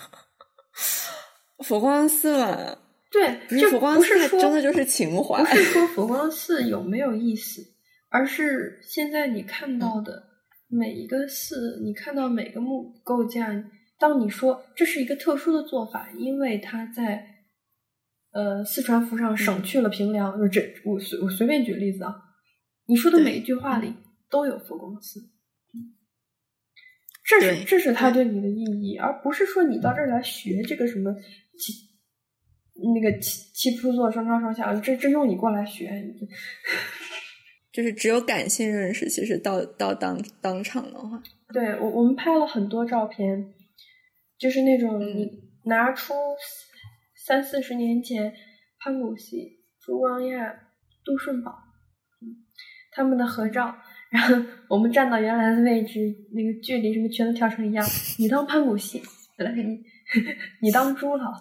[1.63, 2.77] 佛光寺嘛，
[3.09, 5.41] 对，就佛光寺真的就是情怀。
[5.43, 7.61] 不是说佛光寺有没有意思，
[8.09, 10.27] 而是现在你看到的
[10.67, 13.53] 每一个寺，你看到每个木构架，
[13.99, 17.25] 当你说这是一个特殊的做法，因为它在
[18.31, 22.15] 呃四川符上省去了平凉，就这我随我随便举例子啊。
[22.85, 23.93] 你说的每一句话里
[24.29, 25.21] 都有佛光寺，
[27.23, 31.13] 这是这是他对你的意义，而不是说你到这儿来学这个什么
[31.57, 31.73] 七
[32.93, 35.89] 那个七七铺座双窗双下，这这用你过来学，
[37.71, 39.07] 就是只有感性认识。
[39.07, 43.53] 其实到到当当场的话，对我我们拍了很多照片，
[44.37, 45.29] 就是那种你
[45.65, 46.13] 拿出
[47.15, 48.33] 三四十年前
[48.79, 50.53] 潘古熙、朱光亚、
[51.05, 51.53] 杜顺宝。
[52.95, 53.75] 他们的合照，
[54.11, 54.35] 然后
[54.69, 55.99] 我们站到原来的位置，
[56.31, 57.83] 那个距离什么全都调成一样。
[58.19, 59.01] 你当潘古熙，
[59.37, 59.63] 来你
[60.61, 61.33] 你当朱老，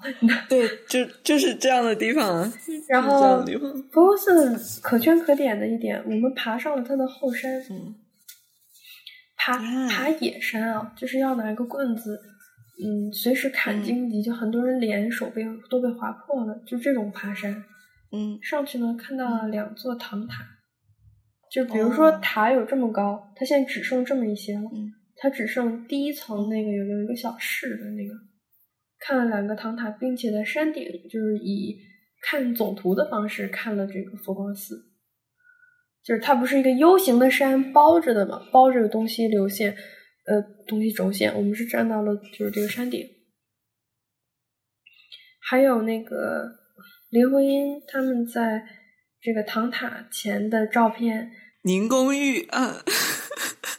[0.48, 2.50] 对，就就是这样的地方。
[2.88, 3.44] 然后
[3.92, 7.94] 佛光寺可圈可点的一点，我们爬上了他的后山，嗯，
[9.37, 9.59] 爬
[9.90, 12.18] 爬野山啊，就是要拿个棍子，
[12.78, 17.64] 嗯，随时砍荆棘，就很多人脸手被都被划破了，就这种爬山。
[18.12, 20.44] 嗯，上去呢，看到了两座唐塔。
[21.50, 24.70] 就比如说塔有这么高，它现在只剩这么一些了。
[25.16, 28.14] 它只剩第一层那个有有一个小室的那个，
[28.98, 31.78] 看了两个唐塔，并且在山顶就是以
[32.22, 34.74] 看总图的方式看了这个佛光寺。
[36.02, 39.76] 就是它不是一个 U 型的山包着的嘛，包着的东西流线，
[40.26, 41.35] 呃，东西轴线。
[41.35, 43.09] 我们是站到了就是这个山顶，
[45.40, 46.51] 还有那个
[47.11, 48.64] 林徽因他们在
[49.20, 51.31] 这个唐塔前的照片。
[51.64, 52.75] 宁公寓，嗯，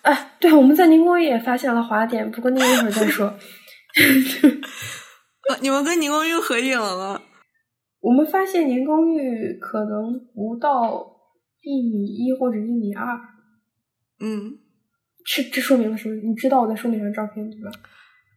[0.03, 3.37] 哎，对，我们在宁公寓也发现了滑点，不过那一会儿再说。
[5.61, 7.21] 你们跟宁公寓合影了吗？
[7.99, 11.05] 我们发现宁公寓可能不到
[11.61, 13.17] 一米一或者一米二。
[14.19, 14.59] 嗯，
[15.25, 16.15] 这这说明了什么？
[16.15, 17.71] 你知道我在说哪张照片对吧？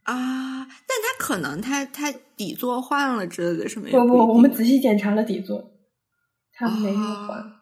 [0.05, 3.89] 啊，但他可能他他底座换了之类的什么？
[3.91, 5.73] 不不，我们仔细检查了底座，
[6.53, 7.53] 他没有换。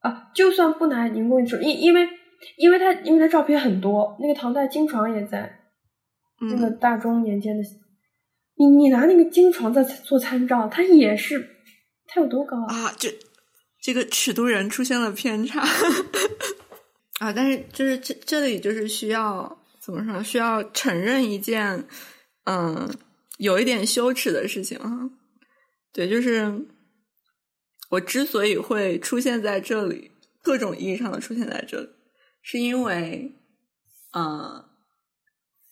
[0.00, 2.08] 啊，就算不拿荧光说，因因为
[2.56, 5.60] 因为他因为他照片很多，那个唐代金床也在，
[6.40, 7.62] 那个大中年间的，
[8.56, 11.48] 你你拿那个金床在做参照，它也是，
[12.08, 12.92] 它有多高啊？
[12.98, 13.14] 这
[13.80, 15.62] 这个尺度人出现了偏差
[17.20, 17.32] 啊！
[17.32, 20.22] 但是就是这这里就是需要怎么说？
[20.22, 21.86] 需要承认一件
[22.44, 22.92] 嗯
[23.38, 25.08] 有一点羞耻的事情啊，
[25.92, 26.66] 对，就是。
[27.90, 30.12] 我之所以会出现在这里，
[30.44, 31.88] 各种意义上的出现在这里，
[32.40, 33.34] 是因为，
[34.12, 34.64] 嗯，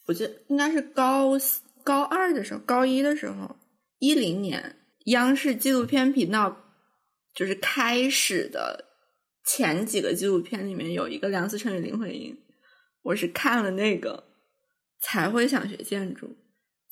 [0.05, 1.39] 我记得应该是高
[1.85, 3.55] 高二的时候，高一的时候，
[4.01, 6.57] 一零年，央视纪录片频道
[7.37, 8.85] 就是开始的
[9.51, 12.37] 前几个纪录片里面有一个梁思成与林徽因，
[13.01, 14.25] 我是看了那个
[15.01, 16.37] 才会想学建筑，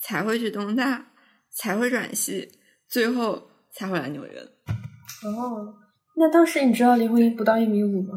[0.01, 1.13] 才会去东大，
[1.51, 2.51] 才会转系，
[2.89, 4.41] 最后才会来纽约。
[5.23, 5.75] 哦，
[6.17, 8.15] 那当时你知道林徽因不到一米五吗？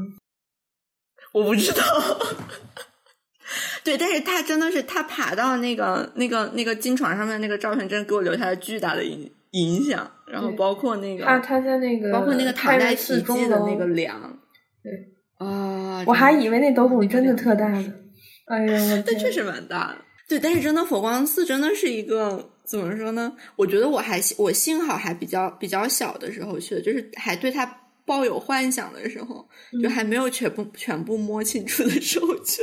[1.34, 1.84] 我不知道。
[3.84, 10.10] 对，但是他真的是他爬到那个那个那个金床上面那个照片，真的给我留下了巨大的影影响。
[10.28, 14.40] 然后包括那个他他在那个包括那个唐代题记的那个梁，
[14.84, 14.92] 对
[15.38, 17.94] 啊，我还以为那斗拱真的特大呢。
[18.46, 19.98] 哎呀，但确实蛮大的。
[20.28, 22.52] 对，但是真的佛光寺真的是一个。
[22.70, 23.36] 怎么说呢？
[23.56, 27.66] 我觉得我还我幸好还比较比较小的时候去的，就是还对它
[28.06, 29.44] 抱有幻想的时候，
[29.82, 32.62] 就还没有全部全部摸清楚的时候去。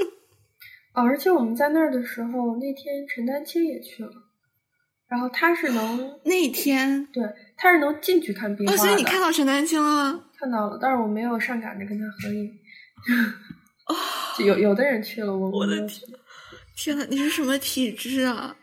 [0.94, 4.12] 而且我们在那儿的时候，那天陈丹青也去了，
[5.08, 7.22] 然后他是能 那天对
[7.56, 10.24] 他是能进去看壁画所以你看到陈丹青了吗？
[10.38, 12.50] 看到了，但是我没有上赶着跟他合影。
[13.86, 13.94] 哦，
[14.44, 16.10] 有有的人去了，我我的天，
[16.76, 18.56] 天呐，你是什么体质啊？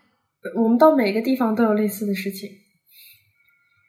[0.56, 2.50] 我们到每个地方都有类似的事情。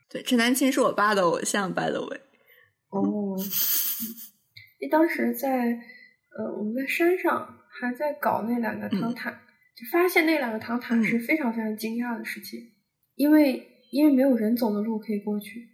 [0.09, 2.21] 对，陈丹青是我爸的偶像，by the way。
[2.91, 3.37] 哦，
[4.81, 5.77] 你当时在
[6.39, 9.37] 呃，我们在山上还在搞那两个唐塔，
[9.75, 12.61] 就发现那两个唐塔是非常非常惊讶的事情，
[13.17, 15.69] 因为因为没有人走的路可以过去，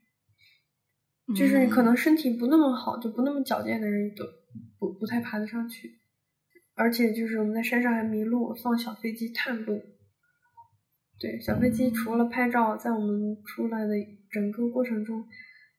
[1.36, 4.24] 就是可能身体不那么好，就不那么矫健的人都
[4.78, 6.00] 不不太爬得上去，
[6.74, 9.82] 而且就是我们在山上还迷路，放小飞机探路。
[11.18, 13.94] 对，小飞机除了拍照，在我们出来的
[14.30, 15.22] 整个过程中，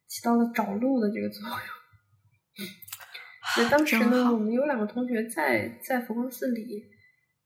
[0.07, 2.67] 起到了找路的这个作用。
[3.55, 6.85] 所以当时呢，我们有两个同学在在佛光寺里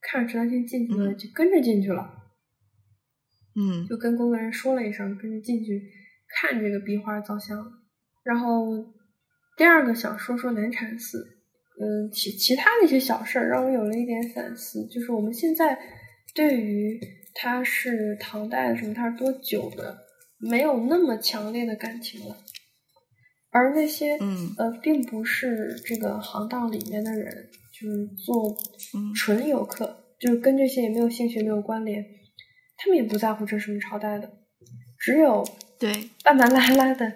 [0.07, 2.07] 看着陈丹青进去了，就跟着进去了。
[3.55, 5.81] 嗯，就跟工作人员说了一声，跟着进去
[6.29, 7.57] 看这个壁画造像。
[8.23, 8.93] 然后
[9.57, 11.25] 第二个想说说南禅寺，
[11.81, 15.79] 嗯，其其他的一些小事儿让我有了一点反思，就是我们现在
[16.33, 16.99] 对于。
[17.37, 18.93] 它是唐代的什么？
[18.93, 19.97] 它是多久的？
[20.39, 22.37] 没有那么强烈的感情了。
[23.51, 28.55] 而那些，嗯，呃，并不是这个行当里面的人，就是做
[29.13, 32.03] 纯游客，就是跟这些也没有兴趣、没有关联，
[32.77, 34.31] 他们也不在乎这什么朝代的。
[34.97, 35.45] 只有
[35.77, 37.11] 对半半拉拉的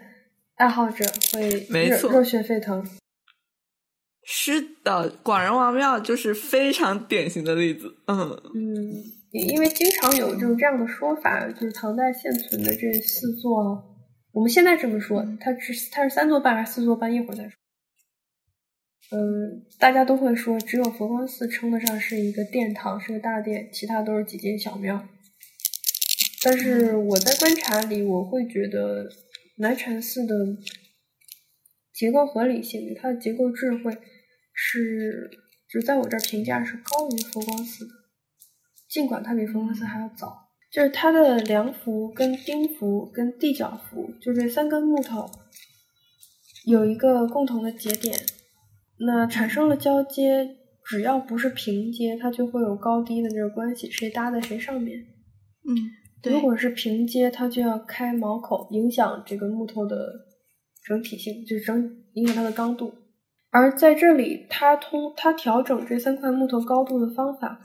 [0.55, 2.85] 爱好者会热热血沸腾。
[4.23, 7.95] 是的，广仁王庙就是非常典型的例子。
[8.07, 8.19] 嗯
[8.53, 8.93] 嗯。
[9.31, 13.79] 因为经常有这种这样的说法，就是唐代现存的这四座，
[14.31, 17.13] 我们现在这么说，它是它是三座半还是四座半？
[17.13, 17.51] 一会儿再说。
[19.11, 25.07] 嗯，大家都会说，只有佛光寺称得上是一个殿堂，是个大殿，其他都是几间小庙。
[26.43, 29.09] 但是我在观察里，我会觉得
[29.57, 30.35] 南禅寺的
[31.91, 33.97] 结构合理性，它的结构智慧
[34.53, 35.29] 是，
[35.67, 37.91] 就在我这儿评价是高于佛光寺的。
[38.87, 45.29] 尽管它比佛光寺还要早，就是它的梁幅、跟钉幅、跟地脚幅，就这三根木头
[46.65, 48.17] 有一个共同的节点，
[48.99, 54.99] 那产生了交接，只要不是平接，它就会有高低的这个关系，谁搭在谁上面。
[54.99, 59.97] 嗯，如果是平接，它就要开毛口，影响这个木头的
[60.83, 62.93] 整体性，就是整影响它的刚度。
[63.49, 67.61] 而在这里，它通它调整这三块木头高度的方法。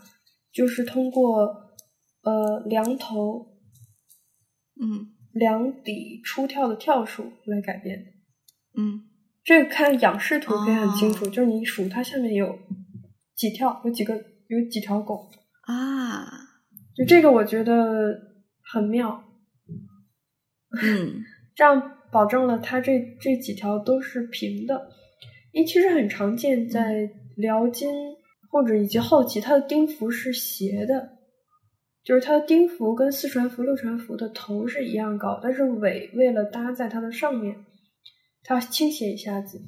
[0.52, 1.74] 就是通过
[2.22, 3.56] 呃梁头，
[4.80, 7.98] 嗯，梁底出跳的跳数来改变
[8.78, 9.02] 嗯，
[9.44, 12.58] 这个看仰视图可以很清楚，就是你数它下面有
[13.36, 14.14] 几条，有几个
[14.48, 15.30] 有几条狗
[15.66, 16.26] 啊，
[16.96, 18.18] 就这个我觉得
[18.72, 19.22] 很妙。
[20.82, 21.22] 嗯
[21.54, 24.88] 这样保证了它这这几条都是平的。
[25.52, 27.92] 因为其实很常见，在辽金
[28.50, 31.10] 或者以及后期，它的钉符是斜的，
[32.02, 37.64] 就是它的钉符跟四传符、六传符的头是一样高，但是尾为了搭在它的上面，
[38.44, 39.60] 它倾斜一下子，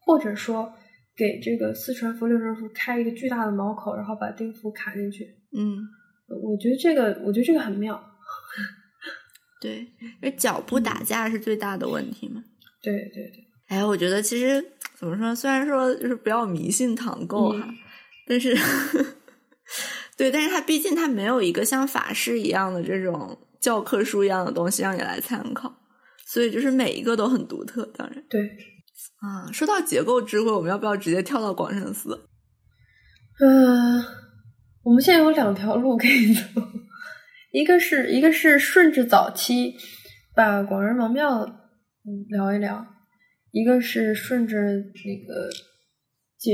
[0.00, 0.72] 或者说
[1.14, 5.36] 给这个四传符、六传符开一个巨大的毛口，然后把钉符卡进去。
[5.56, 5.78] 嗯，
[6.42, 8.02] 我觉得这个，我觉得这个很妙。
[9.60, 12.42] 对，因为脚步打架是最大的问题嘛。
[12.82, 14.62] 对对对，哎，我觉得其实
[14.94, 17.74] 怎么说，虽然说就是不要迷信唐构哈，嗯
[18.26, 18.56] 但是
[20.16, 25.74] 对，但是它毕竟它没有一个像法式一样的这种教科书一样的东西让你来参考，
[26.34, 27.86] 所以就是每一个都很独特。
[27.96, 28.40] 当然对，
[29.20, 32.28] 啊，说到结构智慧，我们要不要直接跳到广深寺？
[33.38, 34.04] 嗯、
[34.82, 36.42] 我们现在有两条路可以走，
[37.52, 39.76] 一个是一个是顺着早期
[40.34, 42.84] 把广仁王庙嗯聊一聊，
[43.52, 45.48] 一个是顺着那个
[46.36, 46.50] 结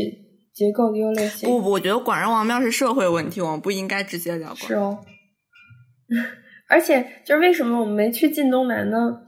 [0.53, 1.49] 结构的优劣性。
[1.49, 5.03] 不不，我觉得广仁王庙是社会问题，我们不应该直接聊广是哦，
[6.69, 9.23] 而且就是为什么我们没去晋东南呢？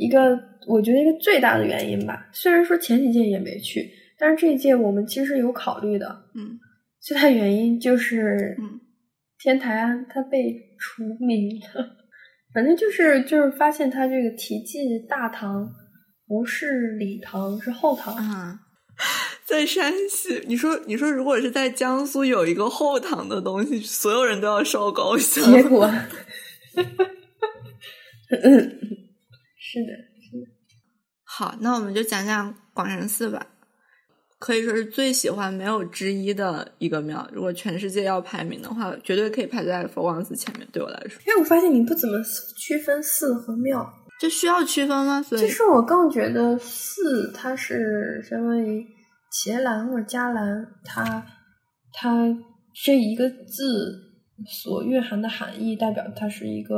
[0.00, 6.24] 一个我觉得一个最大的原因吧，虽然说前几届也没去，但是这一届我们其实有考虑的。
[6.34, 6.58] 嗯
[7.00, 8.80] 最大原因就是，嗯，
[9.38, 11.96] 天台庵它被除名了。
[12.52, 15.66] 反正就是就是发现它这个题记大堂
[16.26, 18.14] 不是礼堂，是后堂。
[18.16, 18.58] 啊，
[19.46, 25.42] 在山西，你说你说，如果是在江苏有一个后堂的东西，所有人都要烧高香。
[25.52, 25.90] 结果，
[28.42, 28.78] 嗯，
[29.72, 30.50] 是的，是的
[31.24, 33.46] 好，那我们就讲讲广仁寺吧，
[34.40, 37.28] 可以说是最喜欢没有之一的一个庙。
[37.32, 40.66] 如果全世界要排名的话，绝对可以排在佛光寺前面。
[40.72, 42.20] 对我来说，因为我发现你不怎么
[42.58, 43.88] 区分寺和庙。
[44.18, 45.22] 这需要区分吗？
[45.22, 48.84] 所以其实我更觉得寺它是相当于
[49.30, 51.24] 伽蓝或者伽蓝，它
[51.92, 52.26] 它
[52.84, 53.98] 这一个字
[54.46, 56.74] 所蕴含的含义，代表它是一个，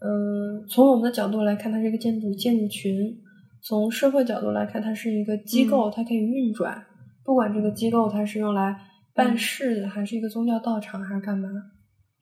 [0.00, 3.16] 嗯，从我们的角度来看，它是一个建筑建筑群；
[3.62, 6.84] 从社会角度来看，它是一个机构，它可以运转。
[7.24, 8.76] 不管这个机构它是用来
[9.14, 11.48] 办事的，还是一个宗教道场，还是干嘛。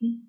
[0.00, 0.24] 嗯。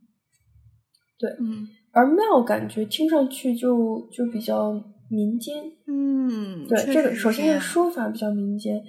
[1.17, 1.67] 对，嗯。
[1.93, 4.73] 而庙感觉听上去就就比较
[5.09, 8.79] 民间，嗯，对，这个首先是说法比较民间，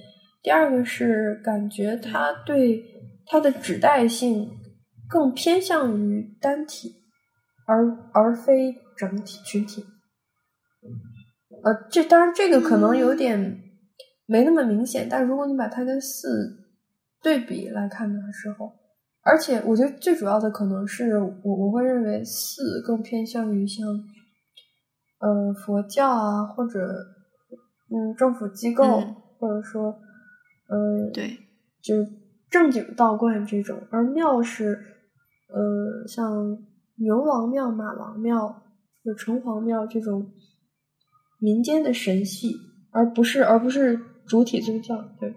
[0.42, 2.84] 第二个是感觉它对
[3.24, 4.50] 它的指代性
[5.08, 6.96] 更偏向于单体，
[7.68, 9.84] 而而非整体群体。
[11.62, 13.62] 呃，这当然这个可能有点
[14.26, 16.64] 没那么明显，但如果你把它跟四
[17.22, 18.72] 对比来看的时候，
[19.22, 23.86] 而且我觉得最主要的可能是我我会认为四更偏向于像，
[25.18, 26.80] 呃佛教啊或者
[27.90, 30.00] 嗯政府机构、嗯或者说
[30.70, 31.38] 嗯对，
[31.82, 32.08] 就是
[32.50, 34.80] 正经道观这种，而庙是
[35.48, 36.58] 呃像
[37.00, 40.32] 牛王庙、马王庙或者城隍庙这种
[41.40, 42.54] 民间的神系，
[42.90, 45.34] 而不是而不是主体宗教，对。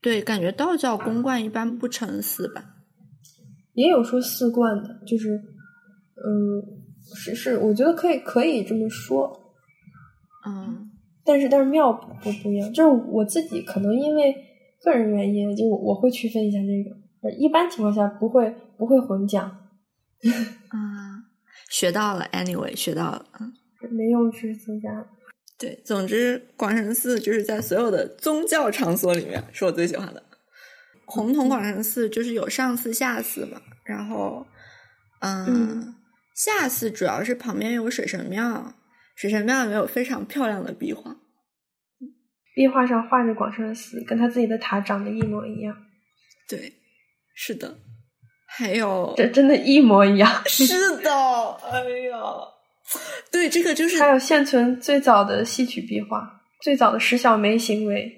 [0.00, 2.64] 对，感觉道教公观一般不成寺吧？
[3.74, 5.36] 也有说四观的，就是，
[6.16, 6.62] 嗯，
[7.14, 9.54] 是是，我觉得可以可以这么说，
[10.46, 10.90] 嗯
[11.24, 14.34] 但是但是庙不不不一样，就是我自己可能因为
[14.82, 19.57] 个人原因，就我我会区分一下这个，呃一般情况下不会不会混讲，
[20.68, 21.24] 啊，
[21.70, 23.52] 学到了，anyway，学到了，嗯。
[23.90, 25.06] 没用是增加的。
[25.56, 30.22] 对，总之广胜寺就是在所有的宗教场所里面是我最喜欢的。
[31.06, 34.46] 红铜广胜寺就是有上寺、下寺嘛，然后，
[35.20, 35.94] 嗯，嗯
[36.34, 38.74] 下寺主要是旁边有水神庙，
[39.14, 41.16] 水神庙里面有非常漂亮的壁画。
[42.54, 45.76] 壁画上画着广胜寺，跟他自己的塔长得一模一样，
[46.48, 46.72] 对，
[47.34, 47.78] 是的，
[48.58, 50.42] 还有这真的，一模一样。
[50.46, 51.10] 是的，
[51.70, 51.78] 哎
[52.10, 52.18] 呀，
[53.30, 58.12] 对，这个就是还有现存最早的戏曲壁画，最早的石小梅行为，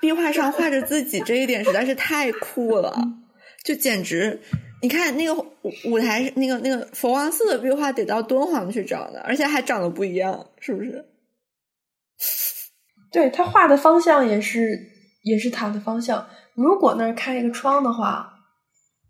[0.00, 2.98] 壁画上画着自己这一点实在是太酷了，
[3.62, 4.40] 就简直，
[4.80, 5.46] 你看那个舞
[5.84, 11.04] 舞台那个那个佛光寺的壁画得到敦煌去找的，而且还长得不一样，是不是？
[13.12, 14.80] 对他画的方向也是
[15.22, 16.26] 也是塔的方向。
[16.54, 18.33] 如果那儿开一个窗的话，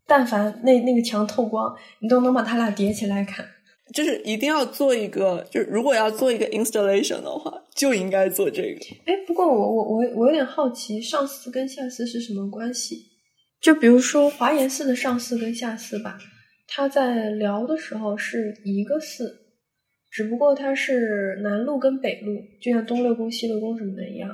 [0.06, 3.46] 但凡那那个墙透光，你都能把它俩叠起来看。
[3.92, 8.80] 就是一定要做一个，就是如果要做一个 installation 的话，就应该做这个。
[9.04, 12.96] 哎，不过我我我我有点好奇，上寺跟下寺是什么关系？
[13.60, 16.18] 就比如说华严寺的上寺跟下寺吧，
[16.66, 19.30] 它在聊的时候是一个寺，
[20.10, 22.32] 只不过它是南路跟北路，
[22.62, 24.30] 就像东六宫、西六宫什么的一样。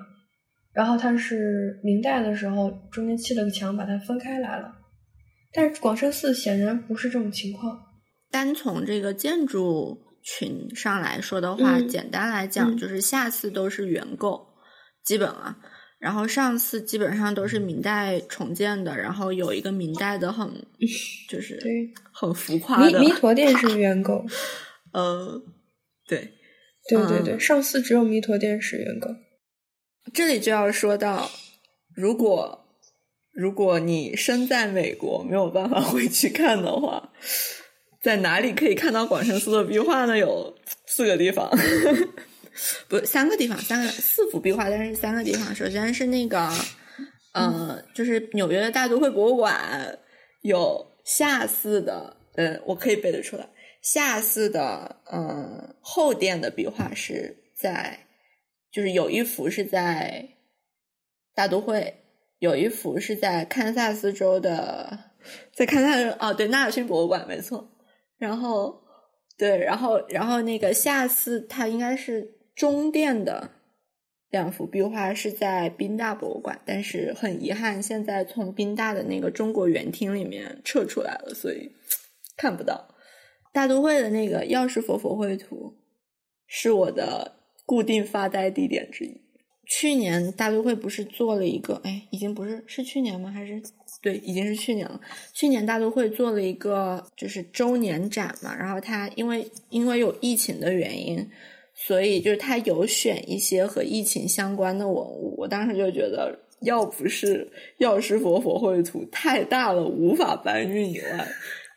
[0.72, 4.72] 然后它是明代的时候中间砌了个墙把它分开来了，
[5.52, 7.78] 但是广深寺显然不是这种情况。
[8.30, 14.46] 单从这个建筑群上来说的话，嗯简单来讲嗯就是下寺都是原构，
[15.04, 15.58] 基本啊，
[15.98, 20.48] 然后上次基本上都是明代重建的，然后有一个明代的很
[21.28, 24.24] 就是对，很浮夸的弥弥陀殿是原构，
[24.94, 25.42] 呃，
[26.06, 26.32] 对，
[26.88, 29.08] 对对对，嗯上次只有弥陀殿是原构。
[30.14, 31.30] 这里就要说到，
[31.94, 32.59] 如果
[33.40, 37.10] 如果你身在美国没有办法回去看的话，
[38.02, 40.18] 在哪里可以看到广深寺的壁画呢？
[40.18, 41.50] 有四个地方，
[42.86, 45.54] 不三个地方，三个四幅壁画，但是三个地方。
[45.54, 46.50] 首先是那个，
[47.32, 49.98] 呃，就是纽约的大都会博物馆
[50.42, 53.48] 有下寺的，呃，我可以背得出来。
[53.80, 58.06] 下寺的，呃，后殿的壁画是在，
[58.70, 60.28] 就是有一幅是在
[61.34, 62.02] 大都会，
[62.40, 64.98] 有一幅是在堪萨斯州的，
[65.54, 67.70] 在堪萨斯哦，对，纳尔逊博物馆没错。
[68.16, 68.82] 然后，
[69.36, 73.50] 对，然后，然后那个下次它应该是中殿的
[74.30, 81.70] 两幅壁画是在宾大博物馆，但是很遗憾，现在从宾大的那个中国园厅里面撤出来了，所以
[82.38, 82.94] 看不到。
[83.52, 85.76] 大都会的那个药师佛佛绘图
[86.46, 87.36] 是我的
[87.66, 89.19] 固定发呆地点之一。
[89.72, 93.30] 去年大都会不是做了一个，哎，已经不是是去年吗？
[93.30, 93.62] 还是
[94.02, 95.00] 对，已经是去年了。
[95.32, 101.24] 去年大都会做了一个就是周年展嘛，然后它因为因为有疫情的原因，
[101.74, 105.36] 所以就是它有选一些和疫情相关的文物。
[105.38, 107.48] 我当时就觉得，要不是
[107.78, 111.28] 药师佛佛绘图太大了无法搬运以外，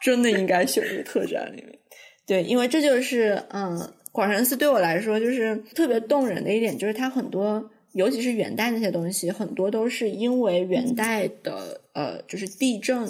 [0.02, 1.78] 真的应该选入特展里面。
[2.26, 13.08] 对，因为这就是嗯，广深寺对我来说就是特别动人的一点，就是它很多，尤其是元代那些东西，很多都是因为元代的呃，就是地震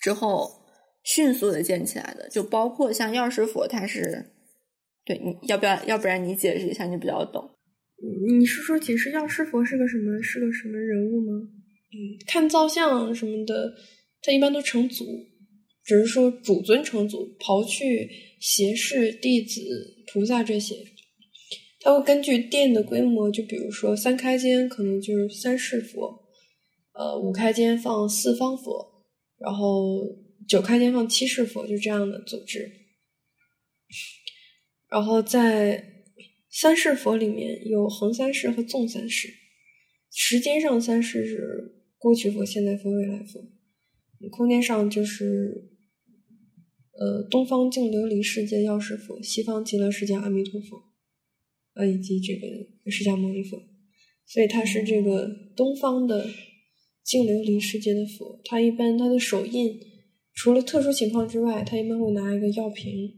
[0.00, 0.62] 之后
[1.02, 4.32] 迅速的建起来的，就包括像药师佛，它是
[5.04, 5.84] 对，你要不要？
[5.84, 7.50] 要不然你解释一下，你比较懂。
[8.38, 11.48] 你是说解释药师佛是个什么是个什么人物吗？
[11.90, 11.96] 嗯，
[12.26, 13.72] 看造像什么的，
[14.22, 15.04] 他一般都成祖，
[15.82, 18.08] 只是说主尊成祖，刨去
[18.38, 19.60] 胁侍、弟子、
[20.12, 20.74] 菩萨这些，
[21.80, 26.24] 他会根据殿的规模，就比如说三开间可能就是三世佛，
[26.92, 28.84] 呃，五开间放四方佛，
[29.38, 30.00] 然后
[30.48, 32.68] 九开间放七世佛，就这样的组织。
[34.90, 35.84] 然后在
[36.50, 39.28] 三世佛里面有横三世和纵三世，
[40.10, 43.40] 时间上三世是过去佛、现在佛、未来佛，
[44.30, 45.70] 空间上就是
[46.98, 50.87] 呃东方净琉璃世界药师佛，西方极乐世界阿弥陀佛，
[51.78, 53.56] 呃以及这个释迦牟尼佛，
[54.26, 56.28] 所以它是这个东方的
[57.02, 59.80] 净琉璃世界的佛，他一般他的手印
[60.34, 63.14] 除了特殊情况之外，他一般会拿一个药瓶。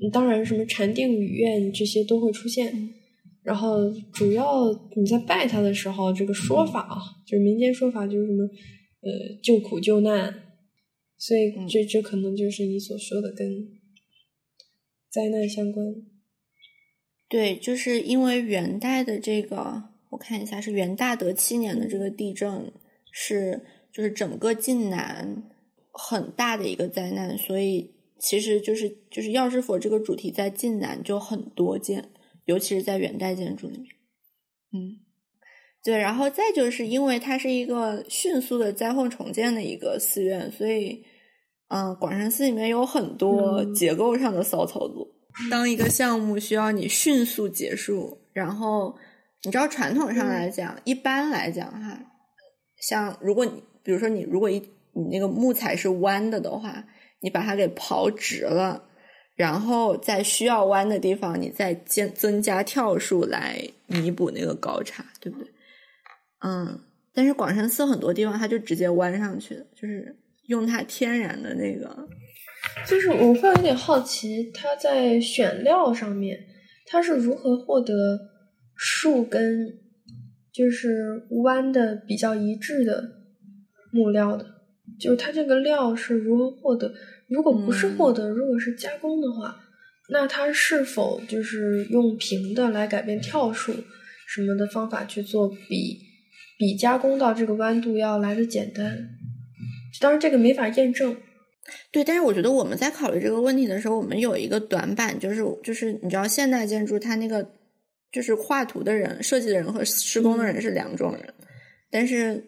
[0.00, 2.94] 嗯当然，什么禅定语愿这些都会出现。
[3.42, 8.44] 然后，主要你在拜他的时候，这个说法啊，就是民间说法，就是什么
[9.00, 9.10] 呃
[9.42, 10.32] 救苦救难，
[11.16, 13.68] 所以这这可能就是你所说的跟
[15.10, 15.84] 灾难相关。
[17.28, 22.72] 对，就是因为元代的这个，我看一下是元大德七年的这个地震，
[23.12, 23.62] 是
[23.92, 25.44] 就是整个晋南
[25.92, 32.08] 很大的一个灾难，所以其实就是就是药师佛这个主题在晋南就很多见，
[32.46, 33.86] 尤其是在元代建筑里面。
[34.72, 34.96] 嗯，
[35.84, 41.04] 对，然后再就是因为它是一个迅速的灾后重建的一个寺院，所以
[41.68, 45.06] 嗯、呃广山寺里面有很多嗯结构上的骚操作。
[45.50, 48.96] 当一个项目需要你迅速结束，然后
[49.44, 51.98] 你知道传统上来讲，一般来讲哈，
[52.80, 54.58] 像如果你比如说你如果一
[54.92, 56.84] 你那个木材是弯的的话，
[57.20, 58.82] 你把它给刨直了，
[59.36, 65.48] 然后在需要弯的地方，你再增增加跳数来弥补那个高差，对不对？
[66.44, 66.80] 嗯，
[67.14, 70.16] 但是广深寺很多地方它就直接弯上去了，就是
[70.46, 72.08] 用它天然的那个。
[72.86, 76.38] 就是我会有点好奇，他在选料上面，
[76.86, 78.18] 他是如何获得
[78.74, 79.78] 树跟
[80.52, 83.10] 就是弯的比较一致的
[83.92, 84.46] 木料的？
[84.98, 86.92] 就是它这个料是如何获得？
[87.28, 89.60] 如果不是获得，如果是加工的话，
[90.08, 93.72] 那它是否就是用平的来改变跳数
[94.26, 96.00] 什么的方法去做比
[96.58, 99.10] 比加工到这个弯度要来的简单？
[100.00, 101.14] 当然，这个没法验证。
[101.90, 107.48] 对，但是我觉得我们在考虑这个问题的时候，我们有一个短板，就是就是你知道，现代建筑它那个
[108.12, 111.34] 就是画图的人、设计的人和施工的人是两种人，
[111.90, 112.42] 但是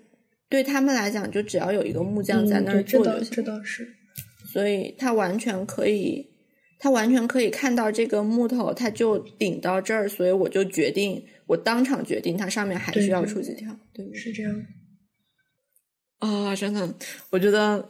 [0.49, 3.87] 对他们来讲，就只要有一个木匠在那儿做就行，这倒是，
[4.47, 6.27] 所以他完全可以，
[6.79, 14.13] 他完全可以看到这个木头，他就顶到这儿，所以我就决定，我当场决定，它上面还需要出几条，对？
[14.15, 14.67] 是这样。
[16.19, 16.95] 啊，真的，
[17.31, 17.89] 我觉得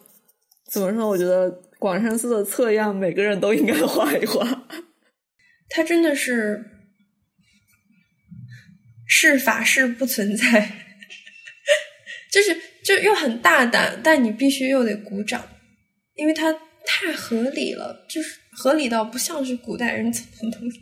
[0.71, 1.09] 怎么说？
[1.09, 4.68] 我觉得广深寺的侧样，每个人都应该画一画。
[5.68, 6.64] 它真的是
[9.07, 10.73] 是法式不存在，
[12.33, 15.49] 就是就又很大胆，但你必须又得鼓掌，
[16.14, 16.53] 因为它
[16.87, 20.81] 太合理了，就是合理到不像是古代人做的东西。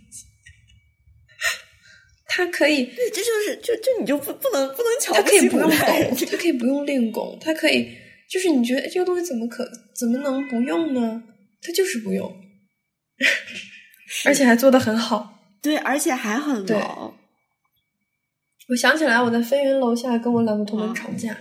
[2.30, 7.88] 他可以，对，这就是就就你就不不能不能瞧它可以不用拱，拱， 它可以不用另拱，他可以
[8.28, 11.22] 就是你觉得这个东西怎么可怎么能不用呢？
[11.60, 12.32] 它就是不用，
[14.24, 17.12] 而且还做的很好，对，而且还很对牢。
[18.68, 21.36] 我想起来我在飞云楼下跟我两个同门吵架，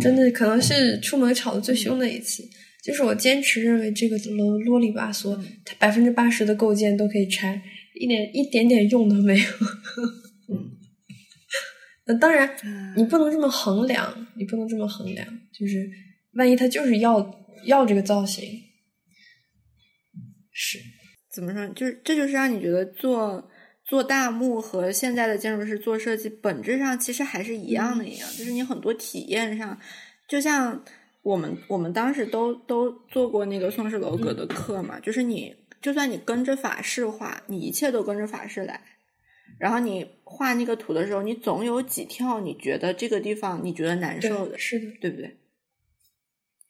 [0.00, 2.42] 真的可能是出门吵的最凶的一次。
[2.84, 7.60] 就是我坚持认为这个楼啰里吧嗦，它百分之八十的构件都可以拆，
[7.98, 9.44] 一点一点点用都没有。
[12.06, 12.54] 那当然，
[12.96, 15.26] 你不能这么衡量，你不能这么衡量。
[15.52, 15.90] 就是
[16.34, 18.60] 万一他就是要要这个造型，
[20.52, 20.78] 是
[21.30, 21.66] 怎么说？
[21.74, 23.50] 就是这就是让你觉得做
[23.84, 29.78] 做大幕和现在的建筑师做设计本质上其实还是一样的，一样，就是你很多体验上，
[30.28, 30.84] 就像
[31.22, 38.80] 我们我们当时都都做过那个宋氏楼阁的课嘛，就是你就算你跟着法式画，你一切都跟着法式来，
[39.58, 45.36] 然后你画那个图的时候，你总有几跳你觉得这个地方你觉得难受的，是的，对不对？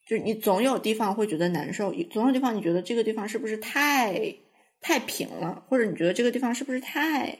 [0.07, 4.35] 就是你总有地方会觉得难受，总有地方你觉得这个地方是不是太
[4.81, 7.39] 太平了，或者你觉得这个地方是不是太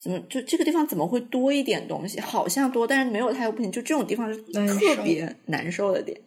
[0.00, 2.20] 怎么就这个地方怎么会多一点东西？
[2.20, 3.72] 好像多，但是没有它又不行。
[3.72, 6.20] 就这种地方是特别难受的点。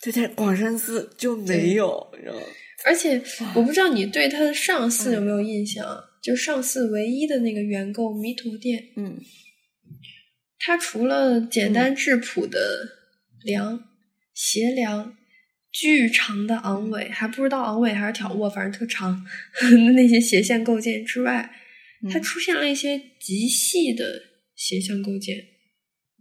[0.00, 2.42] 就在广山寺就没有，你知道吗？
[2.84, 3.20] 而且
[3.56, 5.84] 我不知道你对他的上寺有没有印象？
[6.22, 9.20] 就上寺唯一的那个原构弥陀殿，嗯
[10.58, 12.58] 它除了简单质朴的
[13.42, 13.88] 梁、
[14.34, 15.16] 斜梁、
[15.70, 19.24] 巨长的昂尾，还不知道昂尾还是挑卧，反正特长
[19.94, 21.50] 那些斜线构件之外，
[22.10, 24.22] 它嗯出现了一些极细的
[24.56, 25.46] 斜向构件。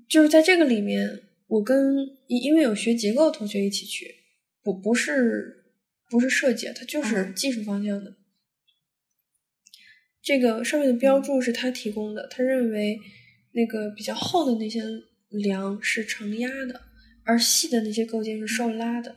[0.07, 4.15] 就是在这个里面，我跟因因为有学结构的同学一起去，
[4.63, 5.65] 不不是
[6.09, 8.15] 不是设计，它就是嗯技术方向的。
[10.27, 12.99] 这个上面的标注是他提供的，他认为
[13.53, 14.83] 那个比较厚的那些
[15.29, 16.81] 梁是承压的，
[17.23, 19.15] 而细的那些构件是受拉的。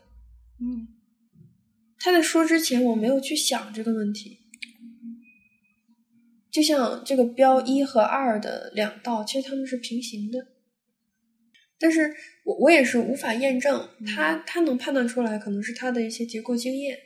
[0.61, 0.87] 嗯
[1.99, 4.39] 他在说之前，我没有去想这个问题。
[6.49, 10.47] 就像这个标一和二的两道，其实它们是平行的，
[11.77, 16.97] 但是我我也是无法验证，他他能判断出来，可能是他的一些结构经验，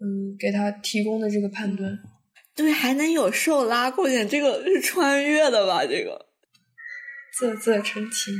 [0.00, 1.98] 嗯，给他提供的这个判断。
[2.56, 5.86] 对，还能有受拉构件，这个是 穿越的吧？
[5.86, 6.26] 这个
[7.38, 8.32] 啧啧称奇。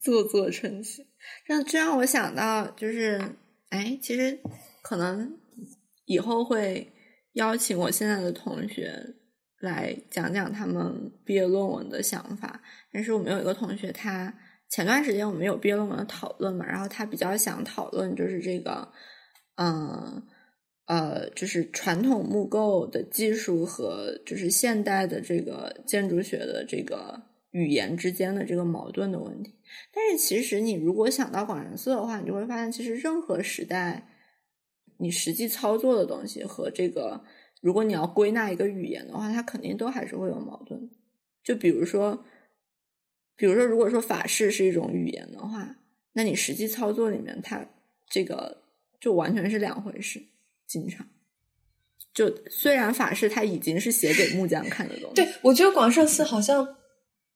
[0.00, 1.06] 啧啧称奇，
[1.46, 3.20] 这样这让我想到，就是
[3.70, 4.38] 哎，其实
[4.82, 5.36] 可能
[6.04, 6.92] 以后会
[7.32, 9.16] 邀请我现在的同学
[9.58, 12.62] 来讲讲他们毕业论文的想法。
[12.92, 14.32] 但是我们有一个同学，他
[14.70, 18.92] 前段时间我们有毕业论文的讨论嘛，然后他比较想讨论就是这个，
[19.56, 19.66] 嗯。
[19.66, 20.22] 呃，
[20.88, 29.54] 呃就是传统木构的技术和就是现代的这个建筑学的这个语言之间的这个矛盾的问题。
[29.92, 34.08] 但是其实你如果想到广深寺的话，你就会发现，其实任何时代，
[34.96, 37.22] 你实际操作的东西和这个，
[37.60, 40.90] 如果你要归纳一个语言的话，它肯定都还是会有矛盾。
[41.44, 42.24] 就比如说，
[43.36, 45.76] 比如说，如果说法式是一种语言的话，
[46.14, 47.68] 那你实际操作里面，它
[48.08, 48.62] 这个
[48.98, 50.22] 就完全是两回事。
[50.68, 51.06] 经常，
[52.14, 56.76] 就虽然法式它已经是写给木匠看的东西，对我觉得广胜寺好像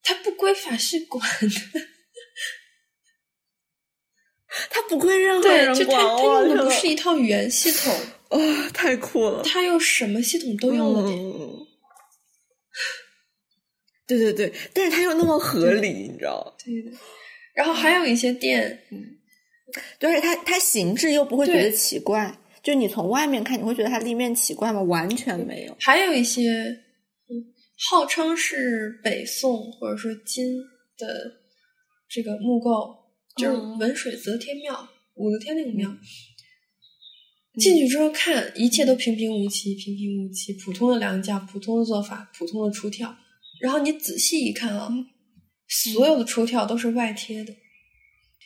[0.03, 1.80] 它不归法式管的，
[4.70, 6.03] 它不归任何对，人就它管。
[6.18, 7.95] 它用的不是一套语言系统，
[8.30, 9.43] 啊、太酷了！
[9.43, 11.18] 它又什么系统都用了点。
[11.18, 11.66] 嗯
[14.05, 16.55] 对对对，但是它又那么合理，你知道？
[16.62, 16.91] 对的。
[17.55, 18.85] 然后还有一些店，
[19.99, 24.80] 对，而且它它形制又不会觉得奇怪，就你从外面看，你会觉得它立面奇怪吗？
[24.82, 25.76] 完全没有。
[25.80, 26.48] 还有一些，
[27.28, 27.34] 嗯，
[27.90, 30.58] 号称是北宋或者说金
[30.96, 31.32] 的
[32.08, 32.94] 这个木构
[33.36, 35.92] 就是文水则天庙，武则天那个庙。
[37.58, 43.14] 进去之后看，一切都平平无奇，平平无奇，普通的梁架，普通的做法，普通的出跳。
[43.60, 44.88] 然后你仔细一看啊，
[45.68, 47.52] 所有的出跳都是外贴的，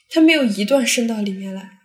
[0.09, 1.76] 它没有一段伸到里面来。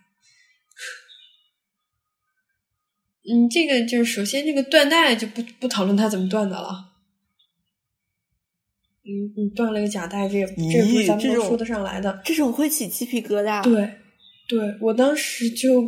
[3.24, 6.90] 嗯，这个就是首先这个缎带就不不讨论它怎么断的了。
[9.04, 12.20] 嗯，你断了个假带，这也这不是咱们能说得上来的。
[12.24, 13.62] 这种会起鸡皮疙瘩。
[13.62, 13.94] 对，
[14.48, 15.82] 对我当时就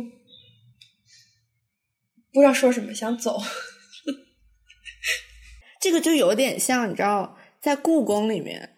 [2.33, 3.39] 不知道说什么，想走。
[5.79, 8.77] 这个就有点像，你知道，在故宫里面，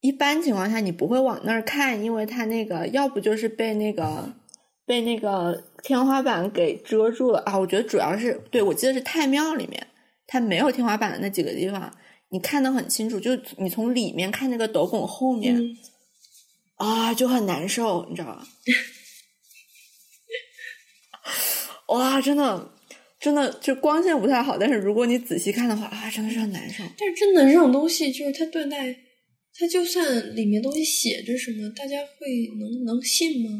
[0.00, 4.34] 一般情况下你不会往那儿看，因为它那个要不就是被那个
[4.84, 7.58] 被那个天花板给遮住了啊。
[7.58, 9.86] 我觉得主要是对我记得是太庙里面，
[10.26, 11.92] 它没有天花板的那几个地方，
[12.30, 15.60] 你看得很清楚，就你从里面看那个斗拱后面
[16.76, 18.46] 啊，就很难受，你知道吧？
[21.88, 22.72] 哇，真的。
[23.18, 26.84] 真的就光线不太好，但是如果你仔细看的话啊，真的是很难受。
[26.98, 28.94] 但是真的这种东西，就是它对待，
[29.58, 33.50] 它就算里面东西写着什么，大家会能能信吗？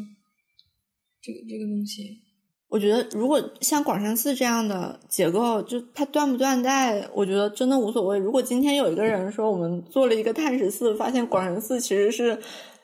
[1.27, 2.21] 这个这个东西，
[2.69, 8.17] 我觉得如果像广山寺这样的结构，就它断不断代，我觉得真的无所谓。
[8.17, 12.39] 如果今天有一个人说我们做了一个碳十四，发现广山寺其实是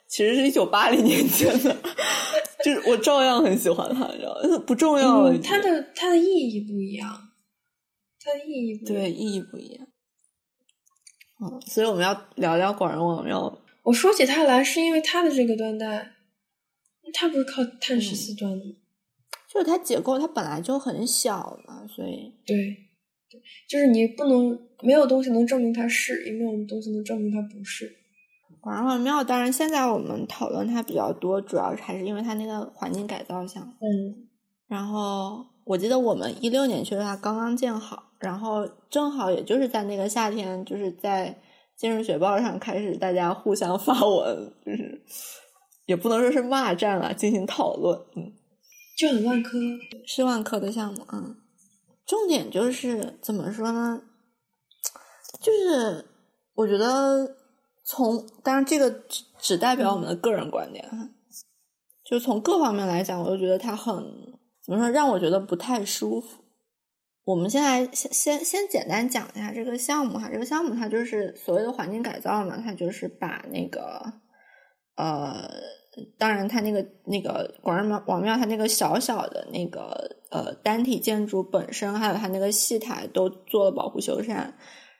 [0.09, 1.73] 其实是一九八零年建的。
[2.65, 4.63] 就是我照样很喜欢它，你知道吗？
[4.67, 5.37] 不重要了。
[5.39, 7.09] 它的它的意义不一样，
[8.19, 9.87] 它的意义对意义不一样。
[11.41, 13.59] 嗯，所以我们要聊聊广仁王庙。
[13.83, 16.12] 我说起它来，是因为它的这个缎带，
[17.13, 18.75] 它不是靠碳十四缎的吗？
[19.47, 22.57] 就是它结构，它本来就很小嘛，所以对
[23.29, 27.95] 对，就是你不能没有东西能证明它是，也没有东西能证明它不是。
[28.59, 33.73] 广仁王庙，当然现在我们讨论它比较多，主要还是因为它那个环境改造项目。
[33.81, 34.27] 嗯，
[34.67, 41.29] 然后我记得我们一六年去的话，刚刚建好，然后正好也就是在那个夏天，就是在
[41.75, 45.03] 《今日雪报》上开始大家互相发文，就是
[45.85, 47.99] 也不能说是骂战了，进行讨论。
[48.15, 48.33] 嗯，
[48.97, 49.57] 就很万科，
[50.05, 51.05] 是万科的项目。
[51.11, 51.35] 嗯，
[52.05, 54.01] 重点就是怎么说呢？
[55.41, 56.05] 就是
[56.55, 57.37] 我觉得。
[57.85, 60.89] 从当然，这个只只代表我们的个人观点，
[62.05, 63.93] 就从各方面来讲，我就觉得它很
[64.63, 66.45] 怎么说，让我觉得不太舒服。
[67.25, 74.13] 我们先来先先先简单讲一下这个项目哈，这个项目它就是所谓的环境改造嘛，它就是把那个
[74.95, 75.49] 呃，
[76.17, 84.51] 当然它那个那个广仁王庙它那个小小的那个呃单体建筑本身，还有它那个戏台都做了保护修缮。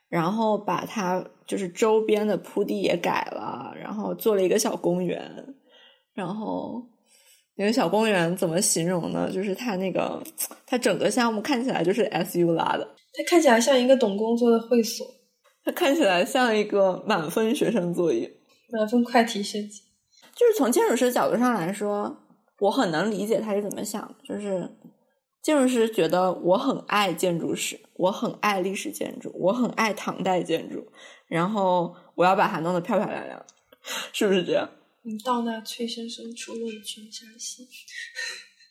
[0.10, 5.28] 然后把它就是周边的铺地也改了，然后做了一个小公园。
[6.14, 6.80] 然后
[7.56, 9.32] 那个小公园怎么形容呢？
[9.34, 10.22] 就是它那个，
[10.68, 12.88] 它整个项目看起来就是 SU 拉的。
[13.12, 15.04] 它看起来像一个懂工作的会所，
[15.66, 18.32] 它看起来像一个满分学生作业，
[18.70, 19.82] 满分快题设计。
[20.36, 22.16] 就是从建筑师角度上来说，
[22.60, 24.70] 我很能理解他是怎么想，就是。
[25.42, 30.88] 建筑师觉得我很爱建筑史，我很爱历史建筑，我很爱唐代建筑，
[31.28, 33.46] 然后我要把它弄得漂漂亮亮，
[34.14, 34.70] 是不是这样？
[35.02, 37.68] 你到那崔先生出问君山西，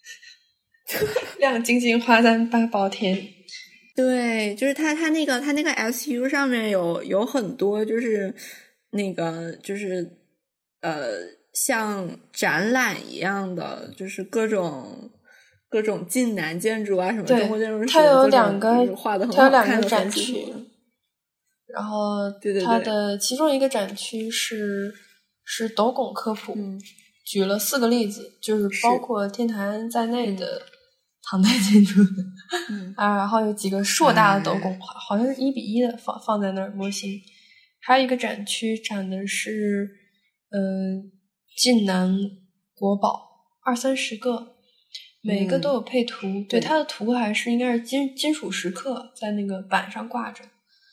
[1.38, 3.22] 亮晶晶花簪八宝田。
[3.94, 8.34] 对，就是他，他那个，他那个 SU 上面有有很多，就是
[8.92, 10.10] 那个，就是
[10.80, 11.04] 呃，
[11.52, 15.10] 像展览一样的，就是各种。
[15.72, 20.44] 各种晋南建筑啊，什么中国建筑史，它有两个画的很好看的展区。
[21.66, 24.92] 然后，对对对，它的其中一个展区是
[25.46, 26.54] 是斗拱科普，
[27.24, 30.60] 举了四个例子，就是包括天坛在内的
[31.22, 32.02] 唐代建筑。
[32.96, 37.18] 啊，然后有几个硕大的斗拱，好像是一比一的放放在那儿模型。
[37.80, 39.88] 还有一个展区展的是，
[40.50, 41.10] 嗯，
[41.56, 42.18] 晋南
[42.74, 43.28] 国宝
[43.64, 44.56] 二三十个。
[45.24, 50.42] 每个都有配图，对它的图还是应该是金金属石刻在那个板上挂着，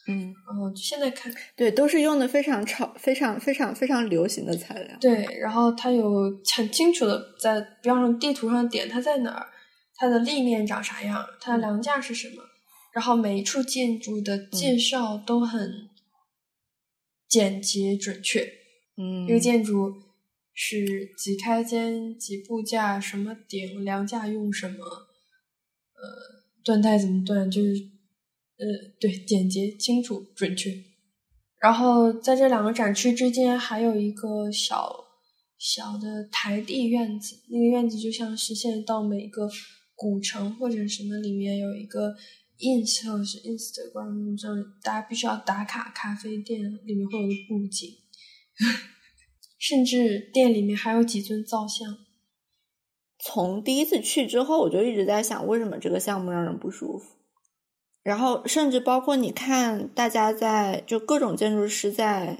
[0.07, 9.47] 嗯，然后现在看，对，都是用的非常潮、非常非常非常流行的材料，对，然后它有很清楚的在，比方说地图上点它在哪儿，
[9.95, 12.43] 它的立面长啥样，它的梁架是什么，
[12.93, 15.89] 然后每一处建筑的介绍都很
[17.27, 18.47] 简洁准确，
[18.95, 19.91] 嗯，这个建筑。
[20.61, 24.83] 是几开间、几步架、什么顶、梁架用什么？
[24.83, 26.03] 呃，
[26.65, 27.49] 断带怎么断？
[27.49, 27.75] 就是
[28.57, 28.65] 呃，
[28.99, 30.69] 对，简洁、清楚、准确。
[31.61, 34.93] 然后在这两个展区之间还有一个小
[35.57, 39.49] 小的台地院子，那个院子就像是现在到每个
[39.95, 42.13] 古城或者什么里面有一个
[42.57, 47.95] ins 或者是 Instagram 上，大家必须要打卡咖啡店，里面会有个布景，
[49.59, 51.97] 甚至店里面还有几尊造像。
[53.19, 57.05] 从第一次去之后，我就一直在想，为什么这个项目让人不舒服？
[58.01, 62.37] 然后，甚至包括你看，大家在就各种建筑师在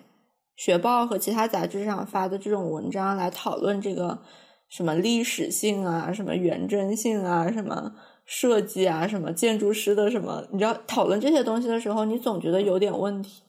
[0.56, 4.24] 学报和其他杂志上发的这种文章，来讨论这个
[4.70, 7.94] 什么历史性啊、什么原真性啊、什么
[8.26, 13.44] 设计啊、什么建筑师的什么，你知道，讨论这些东西的时候，你总觉得有点问题。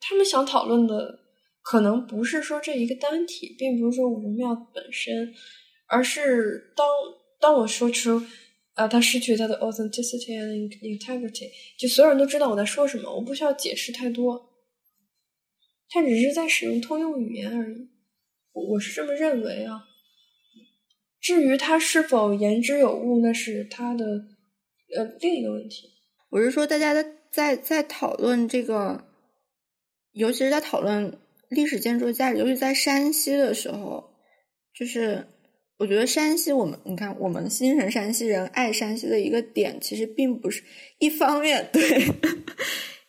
[0.00, 1.20] 他们想讨论的
[1.64, 5.34] 可能不是说这一个单体，并不是说武龙庙本身，
[5.88, 6.86] 而是当
[7.40, 8.22] 当我说出。
[8.74, 11.48] 啊，他失去他的 authenticity and integrity，
[11.78, 14.50] 就所有人都知道我在说什么，我不需要解释太多。
[15.88, 17.88] 他只是在使用通用语言而已，
[18.50, 19.84] 我是这么认为啊。
[21.20, 24.04] 至于他是否言之有物，那是他的
[24.96, 25.92] 呃另一个问题。
[26.30, 29.06] 我是说，大家在在在讨论这个，
[30.10, 31.16] 尤其是在讨论
[31.48, 34.10] 历史建筑价值，尤其在山西的时候，
[34.74, 35.26] 就是。
[35.76, 40.62] 我觉得山西，我们你看，我们新城山西人爱山西的一个点，其实并不是
[41.00, 41.82] 一方面 对，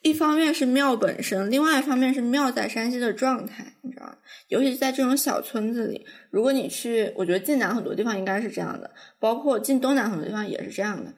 [0.02, 4.18] 一方面是庙本身，另外一方面是庙在山西的状态，你知道吗？
[4.48, 11.14] 尤其是在这种小村子里，如果你去，我觉得晋南很多地方应该是这样的，包括晋东南很多地方也是这样的，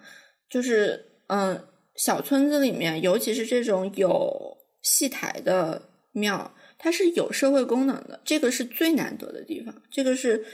[0.50, 1.58] 就是嗯，
[1.96, 10.46] 小村子里面，尤其是这种有戏台的庙，它是有社会功能的，这个是最难得的地方，这个是。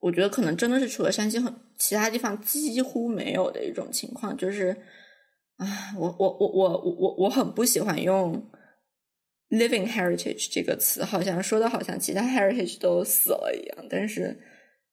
[0.00, 4.68] 我觉得可能真的是除了山西很其他地方几乎没有的一种情况，就是
[5.56, 5.66] 啊，
[5.98, 8.48] 我我我我我我很不喜欢用
[9.50, 14.38] living heritage 这个词，好像说的好像其他 heritage 都死了一样，但是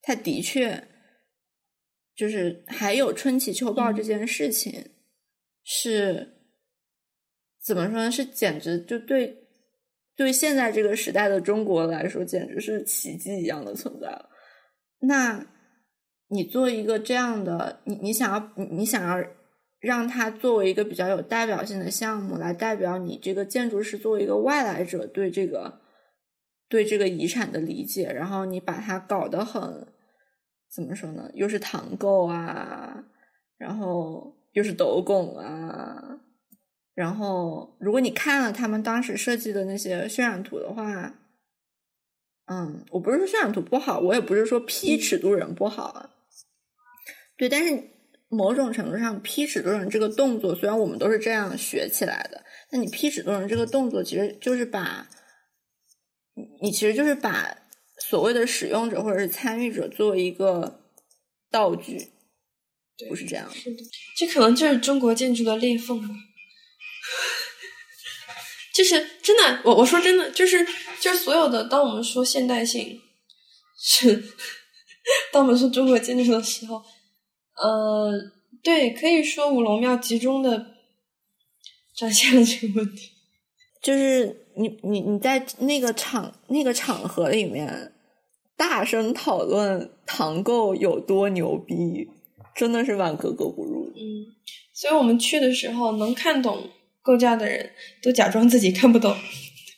[0.02, 0.88] 它的确
[2.16, 4.90] 就是还有春祈秋报这件事情
[5.64, 6.40] 是
[7.64, 8.10] 怎么说呢？
[8.10, 9.45] 是简直就对
[10.16, 14.30] 对现在这个时代的中国来说，简直是奇迹一样的存在了。
[15.00, 15.46] 那，
[16.30, 19.28] 你做一个这样的，你你想要你想要
[19.80, 25.82] 让它作为一个比较有代表性的项目，来代表你这个建筑师作为一个外来者对这个
[26.70, 29.88] 对这个遗产的理解，然后你把它搞得很
[30.74, 31.30] 怎么说呢？
[31.34, 33.04] 又是唐构啊，
[33.58, 36.20] 然后又是斗拱啊，
[36.96, 41.20] 然后如果你看了他们当时设计的那些渲染图的话。
[42.48, 46.12] 嗯，我不是说渲染图不好，我也不是说批尺度人不好啊。
[47.36, 47.90] 对，但是
[48.30, 55.10] 某种程度上，批尺度人这个动作，虽然我们都是这样学起来的，那你批尺度人这个动作，其实就是把，
[56.62, 57.58] 你其实就是把
[57.98, 60.84] 所谓的使用者或者是参与者作为一个
[61.50, 62.12] 道具，
[63.10, 63.50] 不是这样。
[63.52, 63.84] 是的，
[64.16, 66.14] 这可能就是中国建筑的裂缝吧。
[68.76, 70.68] 就是真的，我我说真的，就是
[71.00, 73.00] 就是所有的，当我们说现代性
[73.82, 74.22] 是，
[75.32, 76.84] 当我们说中国建筑的时候，
[77.56, 78.12] 呃，
[78.62, 80.74] 对，可以说五龙庙集中的
[81.96, 83.12] 展现了这个问题。
[83.82, 87.94] 就是你你你在那个场那个场合里面
[88.58, 92.10] 大声讨论唐构有多牛逼，
[92.54, 93.90] 真的是蛮格格不入。
[93.96, 94.36] 嗯，
[94.74, 96.72] 所以我们去的时候能看懂。
[97.06, 97.70] 构架的人
[98.02, 99.16] 都假装自己看不懂，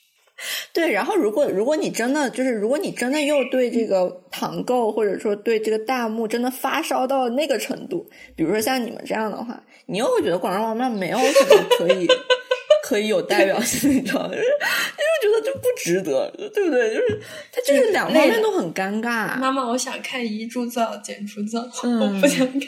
[0.72, 0.90] 对。
[0.90, 12.06] 然后，如果如果你真的就是，如果你真的又对这个唐构或者说对这个大幕真的发烧到那个程度，比如说像你们这样的话，你又会觉得广州王庙没有什么可以
[12.88, 14.28] 可以有代表性，你知道吗？
[14.32, 16.94] 就是因为觉得就不值得，对不对？
[16.94, 17.20] 就是
[17.52, 19.36] 它就是两方面都很尴尬。
[19.36, 22.60] 妈妈，我想看遗铸造、简铸造，我不想看，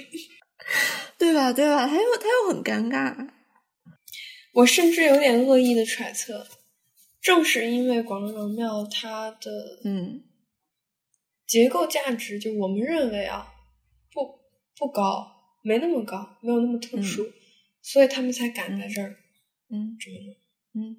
[1.17, 1.51] 对吧？
[1.53, 1.87] 对吧？
[1.87, 3.15] 他又他又很尴尬。
[4.53, 6.47] 我甚至有点恶意的揣测，
[7.21, 10.25] 正是因为广州龙庙它的嗯。
[11.47, 13.53] 结构价值，就我们认为啊
[14.13, 14.39] 不
[14.79, 15.27] 不高，
[15.65, 17.29] 没那么高，没有那么特殊，
[17.83, 19.17] 所以他们才敢在这儿
[19.69, 19.97] 嗯。
[19.99, 20.37] 这么弄
[20.73, 20.97] 嗯，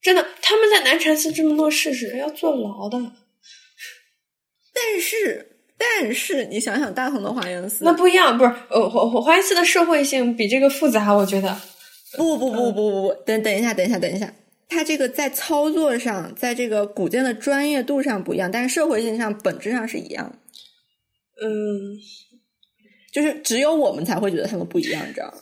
[0.00, 2.98] 真的他们在南禅寺这么做事是要坐牢的，
[4.74, 11.60] 但是但是你想想大同的华严寺，那不一样，不是呃华华严寺的社会性比这个复杂，我觉得。
[12.16, 14.32] 不不不不不不，等等一下，等一下，等一下，
[14.68, 20.38] 它这个在操作上，在这个古建的专业度上不一样，但是社会性上本质上是一样。
[21.42, 21.98] 嗯，
[23.12, 25.38] 就是只有我们才会觉得他们不一样，你知道吗？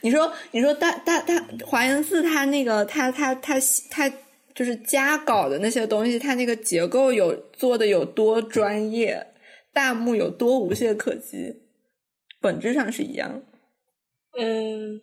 [0.00, 3.54] 你说，你说大大大华严寺，它那个它它它
[3.90, 4.10] 它
[4.54, 9.26] 就是加稿的那些东西，它那个结构有做的有多专业，
[9.72, 11.62] 弹幕有多无懈可击，
[12.40, 13.42] 本质上是一样。
[14.38, 15.00] 嗯，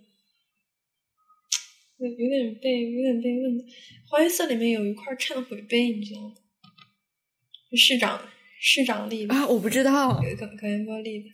[2.00, 3.66] 有有点被有点被问。
[4.10, 6.34] 花颜色里面有一块忏悔碑，你知道吗？
[7.78, 8.28] 市长
[8.60, 11.26] 市长立的啊，我不知道，有一个可怜波立的，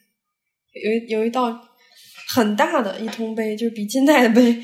[0.84, 1.76] 有一有一道
[2.28, 4.64] 很大的一通碑，就是比近代的碑。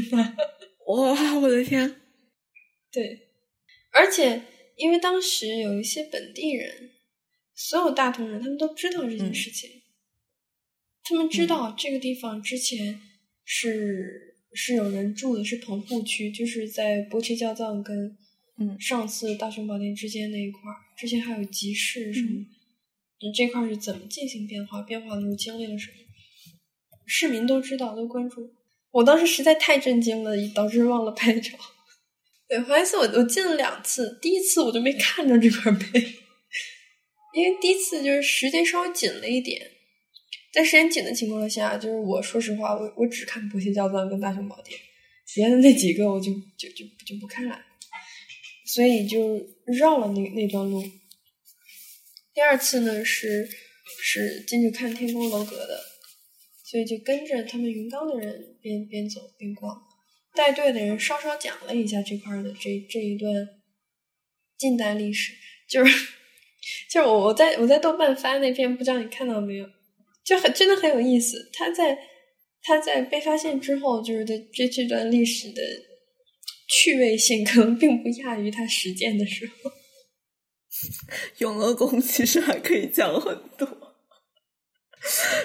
[0.86, 2.00] 哇，我的天！
[2.92, 3.28] 对，
[3.90, 4.42] 而且
[4.76, 6.90] 因为当时有一些本地人，
[7.54, 9.82] 所有大同人，他们都知道这件事情，
[11.02, 13.00] 他们知道这个地方之前
[13.44, 18.16] 是是有人住的，是棚户区，就是在波切教藏跟
[18.58, 22.40] 嗯上次大雄宝殿之间那一块儿，之前还有集市什么，
[23.20, 24.80] 嗯，这块是怎么进行变化？
[24.82, 25.94] 变化的时候经历了什么？
[27.06, 28.54] 市民都知道，都关注。
[28.92, 31.50] 我当时实在太震惊了，导致忘了拍照。
[32.48, 36.00] 对，怀疑寺我我进了两次，第一次我就没看着这块碑，
[37.34, 39.60] 因为第一次就是时间稍微紧了一点，
[40.54, 44.78] 在时间紧的情况下，就是我说实话，我我只看《博西教藏》跟《大雄宝殿》，
[45.34, 47.60] 别的那几个我就就就就不看了，
[48.64, 50.80] 所以就绕了那那段路。
[52.32, 53.48] 第二次呢是
[54.00, 55.80] 是进去看天宫楼阁的，
[56.62, 59.82] 所以就跟着他们云冈的人边边走边逛。
[60.36, 63.34] 带队的人稍稍讲了一下这块的这这一段
[64.56, 65.32] 近代历史，
[65.68, 66.06] 就是
[66.92, 69.68] 就是我我在我在豆瓣发那篇，不知道你看到没有？
[70.24, 71.50] 就很真的很有意思。
[71.52, 71.98] 他在
[72.62, 75.62] 他在被发现之后，就是的这这段历史的
[76.68, 79.70] 趣味性可能并不亚于他实践的时候。
[81.38, 83.68] 永乐宫其实还可以讲很多。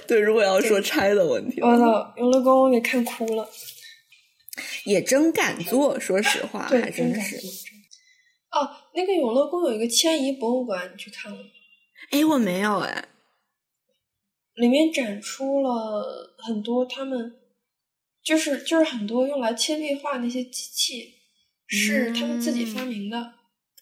[0.08, 3.48] 对，如果要说拆的问题，我操，永乐宫我给看哭了。
[4.86, 7.36] 也真敢做，说实话，还真是。
[8.52, 11.44] 哦，那个永乐宫有一个迁移博物馆，你去看了吗？
[12.12, 13.09] 哎，我没有哎。
[14.60, 17.34] 里面展出了很多他们，
[18.22, 21.14] 就是就是很多用来铅壁画那些机器，
[21.68, 23.36] 是他们自己发明的。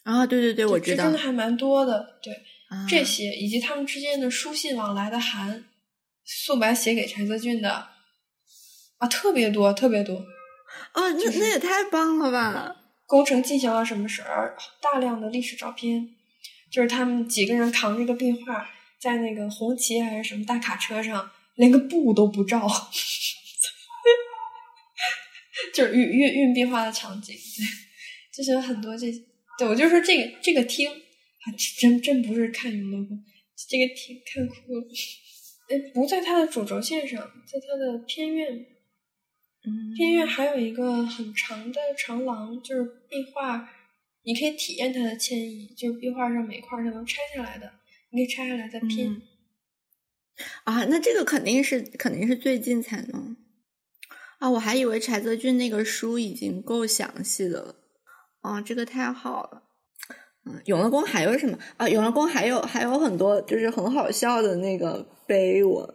[0.03, 2.19] 啊，对对对，我知道，真的还蛮多的。
[2.21, 2.33] 对，
[2.87, 5.65] 这些以及他们之间的书信往来的函，
[6.23, 7.87] 素白写给柴泽俊的，
[8.99, 10.15] 啊，特别多，特别多。
[10.93, 12.75] 啊，那那也太棒了吧！
[13.05, 14.55] 工程进行了什么事儿？
[14.81, 16.15] 大量的历史照片，
[16.71, 18.69] 就是他们几个人扛着个壁画，
[18.99, 22.67] 在那个红旗还是什么大卡车上，连个布都不照，
[25.73, 27.35] 就是运运运壁画的场景。
[27.35, 27.65] 对，
[28.33, 29.07] 就是有很多这，
[29.57, 31.45] 对我就说这个这个厅，啊
[31.79, 33.23] 真真不是看永乐宫，
[33.69, 34.87] 这个厅看哭了。
[35.69, 38.65] 哎，不在它的主轴线上，在它的偏院。
[39.97, 43.69] 偏院还有一个很长的长廊，就是壁画，
[44.23, 47.69] 你可以体验它的迁移，就是壁画上每块是能拆下来的，
[48.11, 49.21] 你可以拆下来再拼。
[50.65, 53.35] 啊，那这个肯定是肯定是最近才能
[54.39, 54.49] 啊！
[54.51, 57.75] 我还以为柴泽俊那个书已经够详细的了
[58.41, 59.63] 啊，这个太好了。
[60.45, 61.89] 嗯，永乐宫还有什么啊？
[61.89, 65.87] 永乐宫还有还有很多就是很好笑的那个碑文，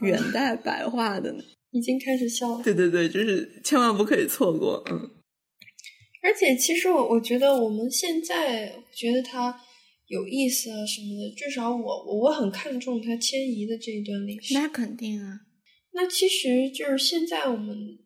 [0.00, 1.42] 元代白话的呢。
[1.70, 2.62] 已经开始笑了。
[2.62, 4.82] 对对对，就是千万不可以错过。
[4.90, 4.98] 嗯，
[6.22, 9.60] 而且其实我我觉得我们现在觉得它
[10.08, 14.52] 有意思啊什么的，至少我我我很看重它迁移的这一段历史。
[14.54, 15.42] 那肯定啊。
[15.92, 17.98] 那其实就是现在我们，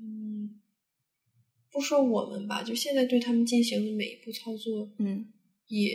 [0.00, 0.60] 嗯，
[1.70, 5.32] 不说我们吧，就现在对他们进行的每一步操作，嗯，
[5.68, 5.92] 也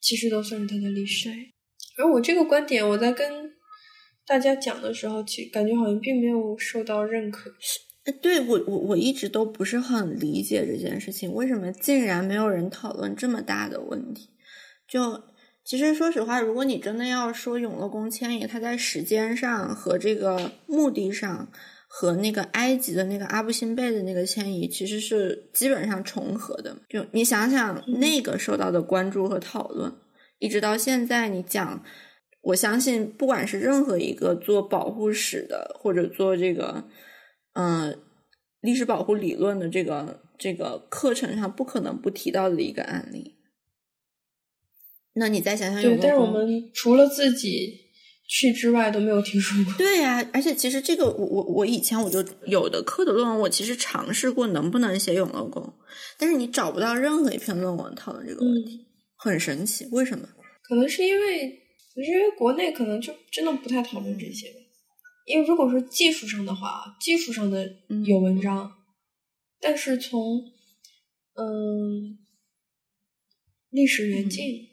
[0.00, 1.28] 其实都算是它的历史。
[1.98, 3.44] 而我这个观点，我在跟。
[4.28, 7.48] 大家讲的时候，其感觉好像并没有受到认可。
[8.12, 14.28] 对我，我我一直都不是很理解这件事情，为什么竟然没有人讨论这么大的问题？
[14.88, 15.20] 就
[15.64, 21.48] 其实说实话，如果你真的要说永乐宫迁移，它在时间上和这个目的上
[21.88, 26.76] 和那个埃及的那个阿布辛贝的那个迁移，其实是基本上重合的。
[26.88, 29.92] 就你想想，那个受到的关注和讨论，
[30.38, 31.82] 一直到现在，你讲。
[32.42, 36.84] 我相信，不管是任何一个做保护史的，或者做这个，
[37.56, 37.98] 嗯，
[38.60, 43.34] 历史保护理论的这个这个课程上，不可能不提到的一个案例。
[45.14, 47.80] 那你再想想，对，但是我们除了自己
[48.28, 49.72] 去之外，都没有听说过。
[49.78, 55.72] 对呀，而且其实这个，我我我以前我就有的课的论文，我其实尝试过能不能写永乐宫，
[56.18, 58.86] 但是你找不到任何一篇论文讨论这个问题，
[59.16, 60.28] 很神奇，为什么？
[60.68, 61.62] 可能是因为。
[61.96, 64.56] 因为国内可能就真的不太讨论这些吧，
[65.26, 68.72] 因为如果说技术上的话，技术上的有文章，
[69.60, 70.52] 但是从
[71.34, 72.18] 嗯，
[73.68, 74.68] 历史远近、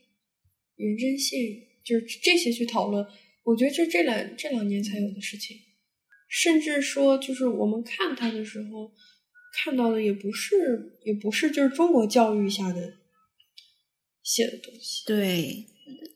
[0.76, 1.38] 原真性，
[1.84, 3.06] 就是这些去讨论。
[3.44, 5.58] 我觉得这这两这两年才有的事情，
[6.30, 8.94] 甚至说，就是我们看它的时候，
[9.54, 12.94] 看到的也不是，也不是就是中国教育下的
[14.24, 15.04] 写的东西。
[15.06, 15.66] 对，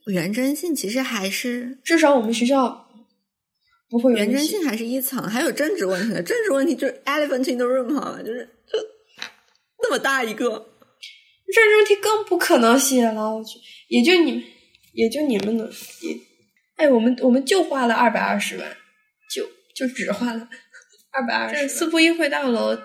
[0.05, 2.86] 原真性其实还是至少我们学校
[3.89, 6.21] 不会原真性还是一层，还有政治问题的。
[6.21, 8.19] 政治问题就是 elephant in the room 好吧？
[8.21, 8.77] 就是就
[9.81, 13.57] 那么大一个，政治问题更不可能写了，我去，
[13.87, 14.43] 也就你们，
[14.93, 15.65] 也就你们能
[16.01, 16.17] 也，
[16.75, 18.77] 哎，我们我们就花了二百二十万，
[19.33, 20.49] 就就只花了
[21.11, 21.55] 二百二十。
[21.55, 22.77] 这四部议会大楼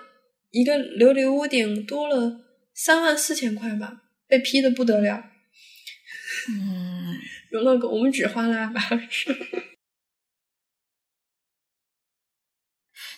[0.50, 2.40] 一个琉璃屋顶多了
[2.74, 5.24] 三万四千块吧，被批的不得了。
[6.48, 7.16] 嗯，
[7.50, 9.34] 永乐狗，我们只花了二百二十。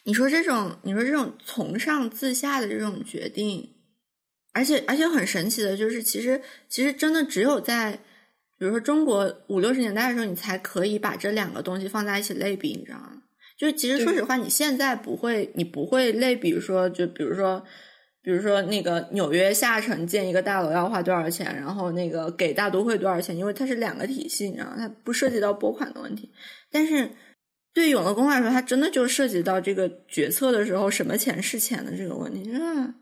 [0.04, 3.74] 你说这种，你说这种从上自下的这种决定，
[4.52, 7.92] 而且而且很神奇的就是，其实其实真的只有在，
[8.58, 13.22] 比如说中国五六十年代的时候，你才可以把这两个东西放在一起类比，你知道吗？
[13.58, 17.64] 就是其实说实话，你现在不会，你不会类比说，就比如说。
[18.26, 26.32] 比如说，那个纽约下城建一个大楼要花多少钱，然后那个给大都会多少钱，因为它是两个体系，你知道，它不涉及到拨款的问题。
[26.70, 27.10] 但是
[27.74, 32.94] 对永乐宫来说，它真的就涉及到这个决策的时候，什么钱是钱的这个问题，真的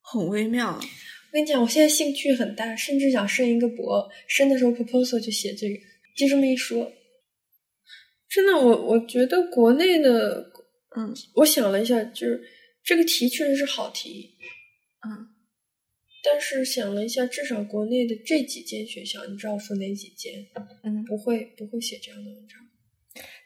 [0.00, 0.74] 很微妙。
[0.76, 5.74] 我跟你讲，我现在兴趣很大，甚至想申一个博，申的时候 proposal 就写这个。
[6.16, 6.90] 就这么一说，
[8.30, 10.50] 真的，我我觉得国内的，
[10.96, 12.42] 嗯我想了一下，就是
[12.82, 14.38] 这个题确实是好题，
[15.06, 15.28] 嗯，
[16.24, 20.46] 但是想了一下，至少国内的这几间学校，你知道我说哪几间？
[20.84, 22.65] 嗯，不会不会写这样的文章。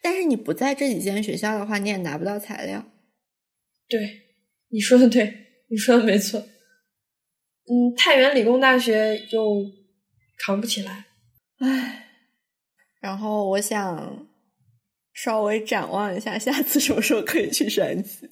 [0.02, 2.84] 但是你不在这几间学校的话，你也拿不到材料。
[3.88, 3.98] 对，
[4.68, 6.40] 你说的对，你说的没错。
[6.40, 9.64] 嗯，太原理工大学又
[10.38, 11.06] 扛不起来。
[11.58, 12.06] 唉，
[13.00, 14.26] 然后我想
[15.12, 18.26] 稍微展望一下，下次什么时候可以去山西。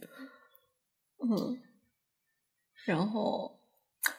[1.20, 1.60] 嗯，
[2.86, 3.60] 然后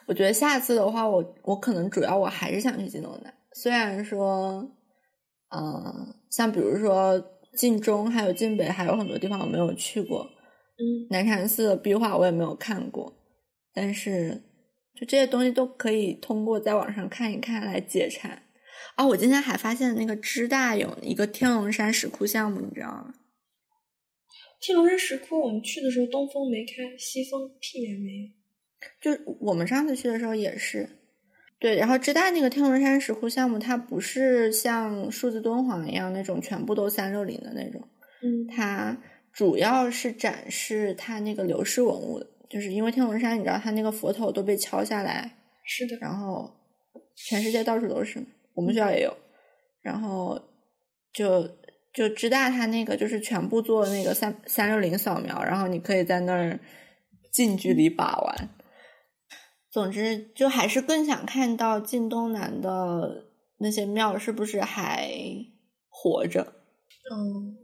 [0.06, 4.70] 我觉得下次的话，我我可能主要我还是想去晋东南，虽然说，
[5.48, 7.18] 嗯、像比如说
[7.56, 10.30] 晋中还有晋北，还有很多地方我没有去过，
[10.78, 13.12] 嗯，南禅寺的壁画我也没有看过，
[13.74, 14.42] 但是
[14.94, 18.42] 就这些东西都可以通过在网上看一看来解馋。
[18.96, 23.14] 啊，我今天还发现那个知大有一个天龙山石窟项目，你知道吗？
[24.60, 28.28] 天龙山石窟，我们去的时候东风没开，西风屁也没有。
[29.00, 30.88] 就我们上次去的时候也是，
[31.60, 31.76] 对。
[31.76, 37.80] 然后知大那个天龙山石窟项目，它不是像数字敦煌一样那种全部都三六零的那种，
[38.22, 38.96] 嗯它
[39.32, 45.30] 主要是展示它那个流失文物的，就是因为天龙山，你知道它那个佛头都被敲下来，
[45.64, 46.50] 是的，然后
[47.14, 48.20] 全世界到处都是，
[48.54, 49.16] 我们学校也有，
[49.82, 50.40] 然后
[51.12, 51.48] 就
[51.92, 56.58] 就知大它那个就是全部做那个三三六零扫描，然后你可以在那儿
[57.30, 58.48] 近距离把玩。
[59.70, 63.26] 总之，就还是更想看到晋东南的
[63.58, 65.12] 那些庙是不是还
[65.88, 66.54] 活着。
[67.12, 67.56] 嗯。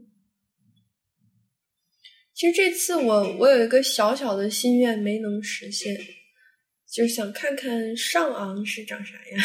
[2.33, 5.97] 其实这次我我有一个小小的心愿没能实现，
[6.87, 9.43] 就是想看看上昂是长啥样。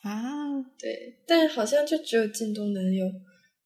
[0.02, 3.06] 啊，对，但好像就只有晋东南有，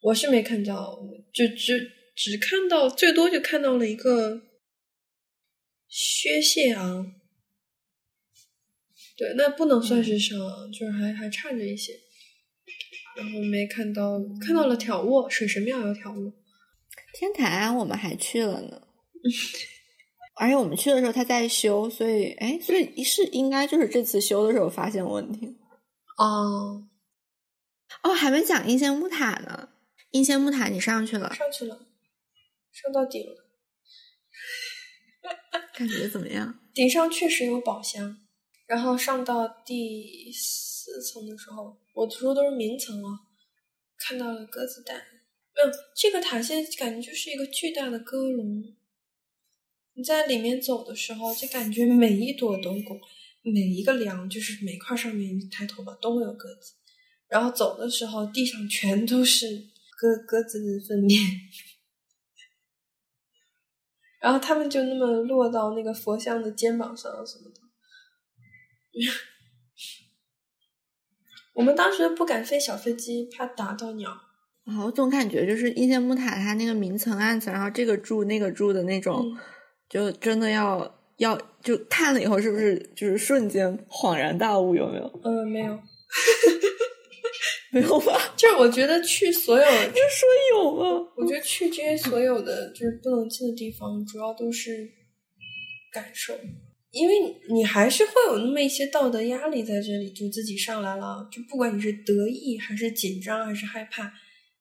[0.00, 0.98] 我是没看到，
[1.34, 4.40] 就只只看到最多就看到了一个
[5.96, 7.14] 薛谢昂，
[9.16, 11.92] 对，那不能算是上昂，就是还还差着一些。
[13.16, 16.32] 然后没看到，看到了挑卧，水神庙有挑卧，
[17.12, 18.88] 天台庵我们还去了呢，
[20.34, 25.46] 而且我们去的时候他在修，所以哎，所以是应该就是这次修的时候发现问题。
[26.18, 26.88] 哦，
[28.02, 29.68] 哦，还没讲应县木塔呢。
[30.10, 31.86] 应县木塔你上去了，上去了，
[32.72, 33.48] 上到顶了，
[35.76, 36.58] 感觉怎么样？
[36.72, 38.16] 顶上确实有宝箱，
[38.66, 43.08] 然后上到第四层的时候，我说都是明层了，
[43.98, 44.96] 看到了鸽子蛋。
[44.96, 48.74] 没有，这个塔现在感觉就是一个巨大的鸽笼。
[49.94, 53.00] 你在里面走的时候，就感觉每一朵都拱、
[53.42, 56.74] 每一个梁，就是每块上面你抬头吧，都会有鸽子。
[57.28, 59.46] 然后走的时候，地上全都是
[59.96, 61.20] 鸽鸽子的粪便。
[64.24, 67.60] 然后他们就那么落到那个佛像的肩膀上什么的。
[71.52, 74.10] 我们当时不敢飞小飞机，怕打到鸟。
[74.64, 79.36] 啊、我总感觉就是应县木塔它那个明层暗层，然后这个柱那个柱的那种，嗯
[79.90, 84.74] 就真的要要就看了以后，是不是就是瞬间恍然大悟？
[84.74, 85.20] 有没有？
[85.22, 85.78] 呃，没有，
[87.74, 88.12] 没有吧？
[88.36, 91.12] 就是我觉得去所有， 就说有吗？
[91.16, 94.88] 我觉得去这些所有的就是不能去的地方，主要都是
[95.92, 96.32] 感受，
[96.92, 97.14] 因为
[97.52, 104.12] 你还是会有那么一些道德压力在这里，就自己上来了，就不管你是得意还是紧张还是害怕，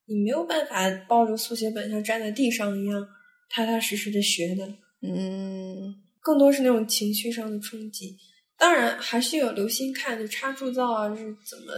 [0.08, 3.08] 你没有办法抱着速写本像站在地上一样
[3.50, 4.66] 踏踏实实的学的，
[5.04, 8.18] 嗯，更多是那种情绪上的冲击。
[8.58, 11.74] 当然还是有留心看，就插铸造啊是怎么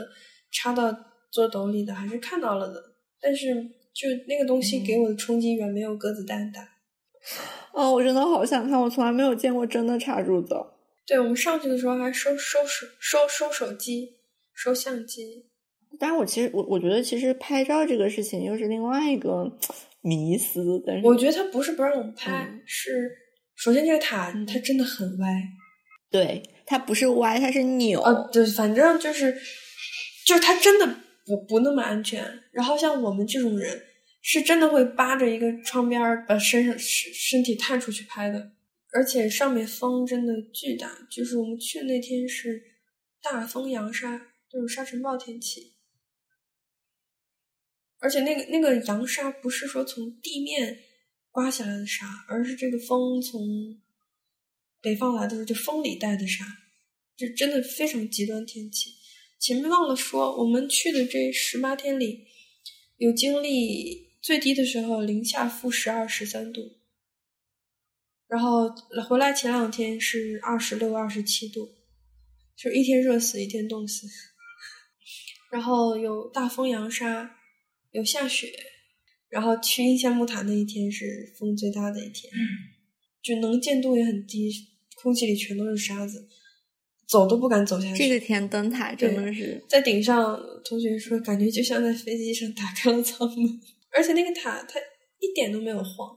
[0.51, 0.95] 插到
[1.35, 2.81] 做斗笠的，还是看到了的。
[3.21, 3.53] 但是
[3.93, 6.65] 就那个东西给我的冲击远没有鸽子蛋大。
[7.73, 10.55] 哦，我真的好想看，我从来没有见过真的插柱子。
[11.05, 14.15] 对我们上去的时候还收收手收收手机
[14.53, 15.45] 收相机，
[15.99, 19.51] 但是我其实我我觉得其实拍照这个事情又是另外一个
[20.01, 20.81] 迷思。
[20.87, 23.11] 但是我觉得他不是不让我们拍，嗯是
[23.55, 25.27] 首先这个塔它真的很歪。
[26.09, 28.01] 对它不是歪，它是扭。
[28.01, 29.35] 呃，对，反正就是，
[30.25, 30.87] 就是它真的
[31.25, 32.43] 不不那么安全。
[32.51, 33.83] 然后像我们这种人，
[34.21, 38.51] 是真的会扒着一个窗边把身上身身体探出去拍的，
[38.93, 41.07] 而且上面风真的巨大。
[41.09, 42.63] 就是我们去的那天是
[43.21, 45.73] 大风扬沙，就是沙尘暴天气，
[47.99, 50.79] 而且那个那个扬沙不是说从地面
[51.31, 53.79] 刮下来的沙，而是这个风从
[54.81, 56.45] 北方来的时候就风里带的沙，
[57.17, 58.94] 就真的非常极端天气。
[59.45, 62.25] 前面忘了说，我们去的这十八天里，
[62.97, 66.79] 有经历最低的时候零下负十二、十三度，
[68.27, 68.67] 然后
[69.07, 71.75] 回来前两天是二十六、二十七度，
[72.57, 74.07] 就一天热死，一天冻死。
[75.53, 77.37] 然后有大风扬沙，
[77.91, 78.51] 有下雪，
[79.29, 82.33] 然后去印象木塔那一天是风最大的一天，
[83.21, 84.51] 就能见度也很低，
[84.95, 86.27] 空气里全都是沙子，
[87.07, 87.97] 走都不敢走下去。
[87.97, 93.61] 这个天灯塔真的是，在顶上，同学说感觉就像在飞机上打开了舱门，
[93.95, 94.79] 而且那个塔它
[95.19, 96.15] 一点都没有晃。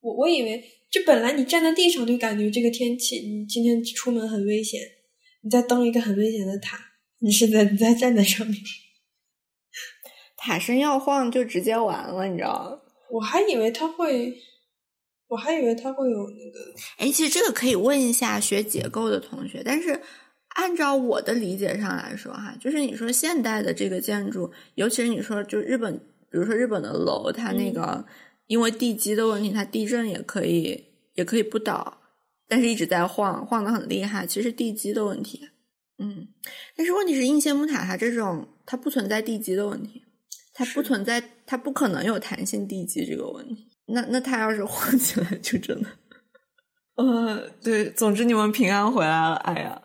[0.00, 4.80] 我我以为就本来你站在地上就感觉这个天气，你今天出门很危险，
[5.42, 6.78] 你在登一个很危险的塔，
[7.18, 8.56] 你是在你在站在上面。
[10.38, 12.80] 塔身要晃就直接完了，你知道吗？
[13.10, 14.32] 我还以为它会，
[15.30, 16.58] 我还以为它会有那个，
[16.96, 20.00] 哎，其实这个可以问一下学结构的同学，但是
[20.56, 25.96] 按照我的理解上来说，哈，就是你说现代的这个建筑，尤其是你说就日本，
[26.28, 28.04] 比如说日本的楼，它那个、
[28.48, 32.00] 因为地基的问题，它地震也可以也可以不倒，
[32.48, 35.48] 但是一直在晃，晃得很厉害，其实地基的问题。
[35.98, 36.26] 嗯，
[36.74, 40.02] 但是问题是应县木塔它这种它不存在地基的问题，
[40.52, 43.68] 它不存在，它不可能有弹性地基这个问题。
[43.92, 45.88] 那那他要是晃起来，就真的，
[46.96, 49.80] 呃，对，总之你们平安回来了，哎呀，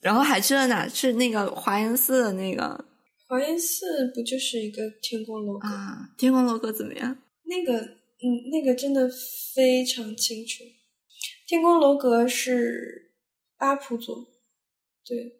[0.00, 0.86] 然后还去了哪？
[0.88, 2.84] 去那个华严寺的那个
[3.28, 5.68] 华严寺不就是一个天宫楼阁？
[5.68, 7.16] 啊，天宫楼阁怎么样？
[7.44, 9.08] 那个，嗯，那个真的
[9.54, 10.64] 非常清楚。
[11.46, 13.12] 天宫楼阁是
[13.56, 14.26] 八普佐，
[15.04, 15.32] 对，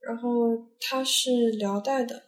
[0.00, 2.24] 然后它是辽代的，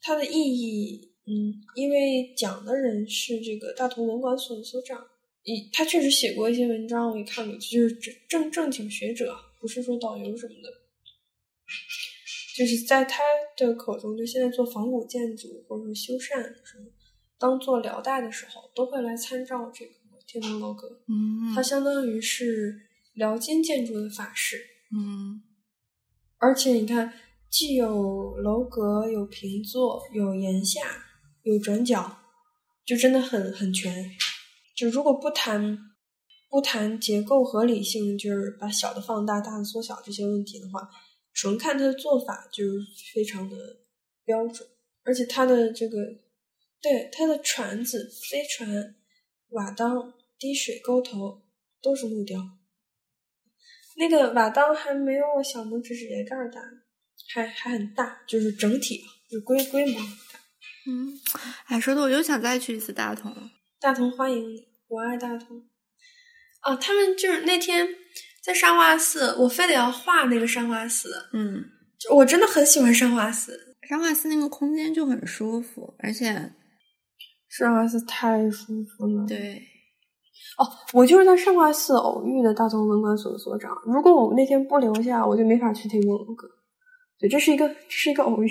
[0.00, 5.04] 它的意义，嗯，因为讲的人是这个大同文管所的所长，
[5.42, 10.70] 一他确实写过一些文章，我也看过，就是正正正经学者，不是说导游什么的。
[12.56, 13.22] 就是在他
[13.56, 16.86] 的口中，就现在做仿古建筑或者说修缮什么，
[17.38, 19.92] 当做辽代的时候，都会来参照这个
[20.26, 21.02] 天堂楼阁。
[21.08, 22.74] 嗯它相当于是
[23.14, 24.56] 辽金建筑的法式，
[24.96, 25.42] 嗯
[26.38, 27.12] 而且你看，
[27.50, 30.80] 既有楼阁，有平座，有檐下，
[31.46, 32.24] 有转角，
[32.84, 34.10] 就真的很很全。
[34.74, 35.78] 就如果不谈
[36.50, 40.88] 不谈结构合理性，就是把小的放大，大的缩小这些问题的话，
[41.32, 42.80] 纯看它的做法就是
[43.14, 43.56] 非常的
[44.24, 44.68] 标准，
[45.04, 45.98] 而且它的这个
[46.82, 48.96] 对它的船子、飞船、
[49.50, 51.42] 瓦当、滴水沟头
[51.80, 52.42] 都是木雕。
[53.98, 56.60] 那个瓦当还没有我小拇指指甲盖大，
[57.32, 60.00] 还还很大，就是整体就规规模。
[60.88, 61.12] 嗯，
[61.66, 63.50] 哎，说的我又想再去一次大同了。
[63.80, 65.56] 大同欢迎你，我爱大同。
[66.62, 67.86] 哦，他们就是那天
[68.42, 71.64] 在上化寺，我非得要画那个上化寺，嗯，
[71.98, 73.76] 就我真的很喜欢上化寺。
[73.88, 76.52] 上化寺那个空间就很舒服，而且
[77.48, 79.26] 上化寺太舒服了。
[79.26, 79.62] 对，
[80.58, 83.70] 哦，我就是在上化寺偶遇的大同文管所的所长。
[83.86, 86.48] 如果我那天不留下，我就没法去天宫楼阁。
[87.18, 88.48] 对，这是一个这是一个偶遇。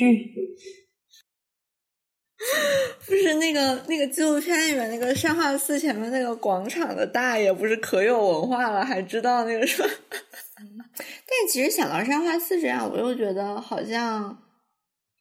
[3.08, 9.90] 不是那个那个纪录片里面那个善化寺前面那个广场的大爷，不是可有文化了，还知道那个什么？
[10.98, 14.38] 但其实想到善化寺这样，我又觉得好像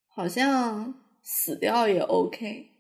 [0.09, 2.70] 好像死掉也 OK。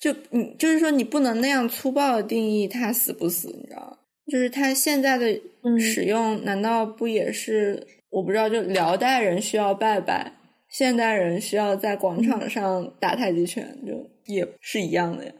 [0.00, 3.98] 就你就是说，你不能那样粗暴的定义他死不死，你知道吗？
[4.30, 5.40] 就是他现在的
[5.80, 8.48] 使用，难道不也是我不知道？
[8.48, 10.37] 就辽代人需要拜拜，
[10.68, 15.32] 现代人需要在广场上打太极拳，就也是一样的呀。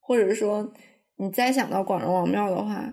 [0.00, 0.72] 或者说，
[1.16, 2.92] 你再想到广仁王庙的话，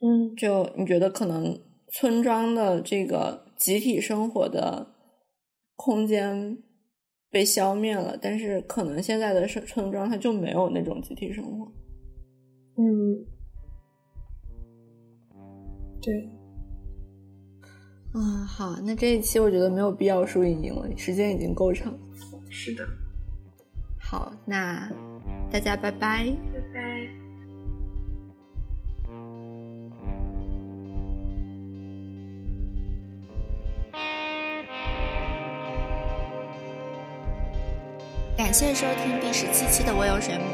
[0.00, 1.60] 嗯，就你觉得可能
[1.92, 4.94] 村庄的这个集体生活的
[5.74, 6.62] 空间。
[7.28, 11.70] 被消灭了，但是可能现在的村村庄它就没有那种集体生活。
[12.78, 13.26] 嗯，
[16.00, 16.30] 对。
[18.16, 21.92] 啊，好，那这一期我觉得没有必要输赢赢了，时间已经够长。
[22.48, 22.82] 是的。
[24.00, 24.90] 好，那
[25.52, 26.24] 大家拜拜。
[26.54, 26.80] 拜拜。
[38.34, 40.44] 感谢收听第十七期的《我有水母》，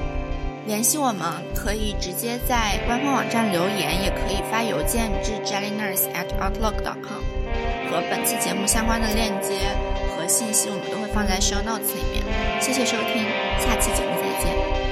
[0.67, 1.23] 联系我们
[1.55, 7.23] 可以直接在官方网站留言，也可以发邮件至 jellynurse@outlook.com，
[7.93, 9.69] 和本期节目相关的链接
[10.17, 12.25] 和信息我们都会放在 show notes 里面。
[12.59, 13.23] 谢谢收听，
[13.61, 14.92] 下期节目再见。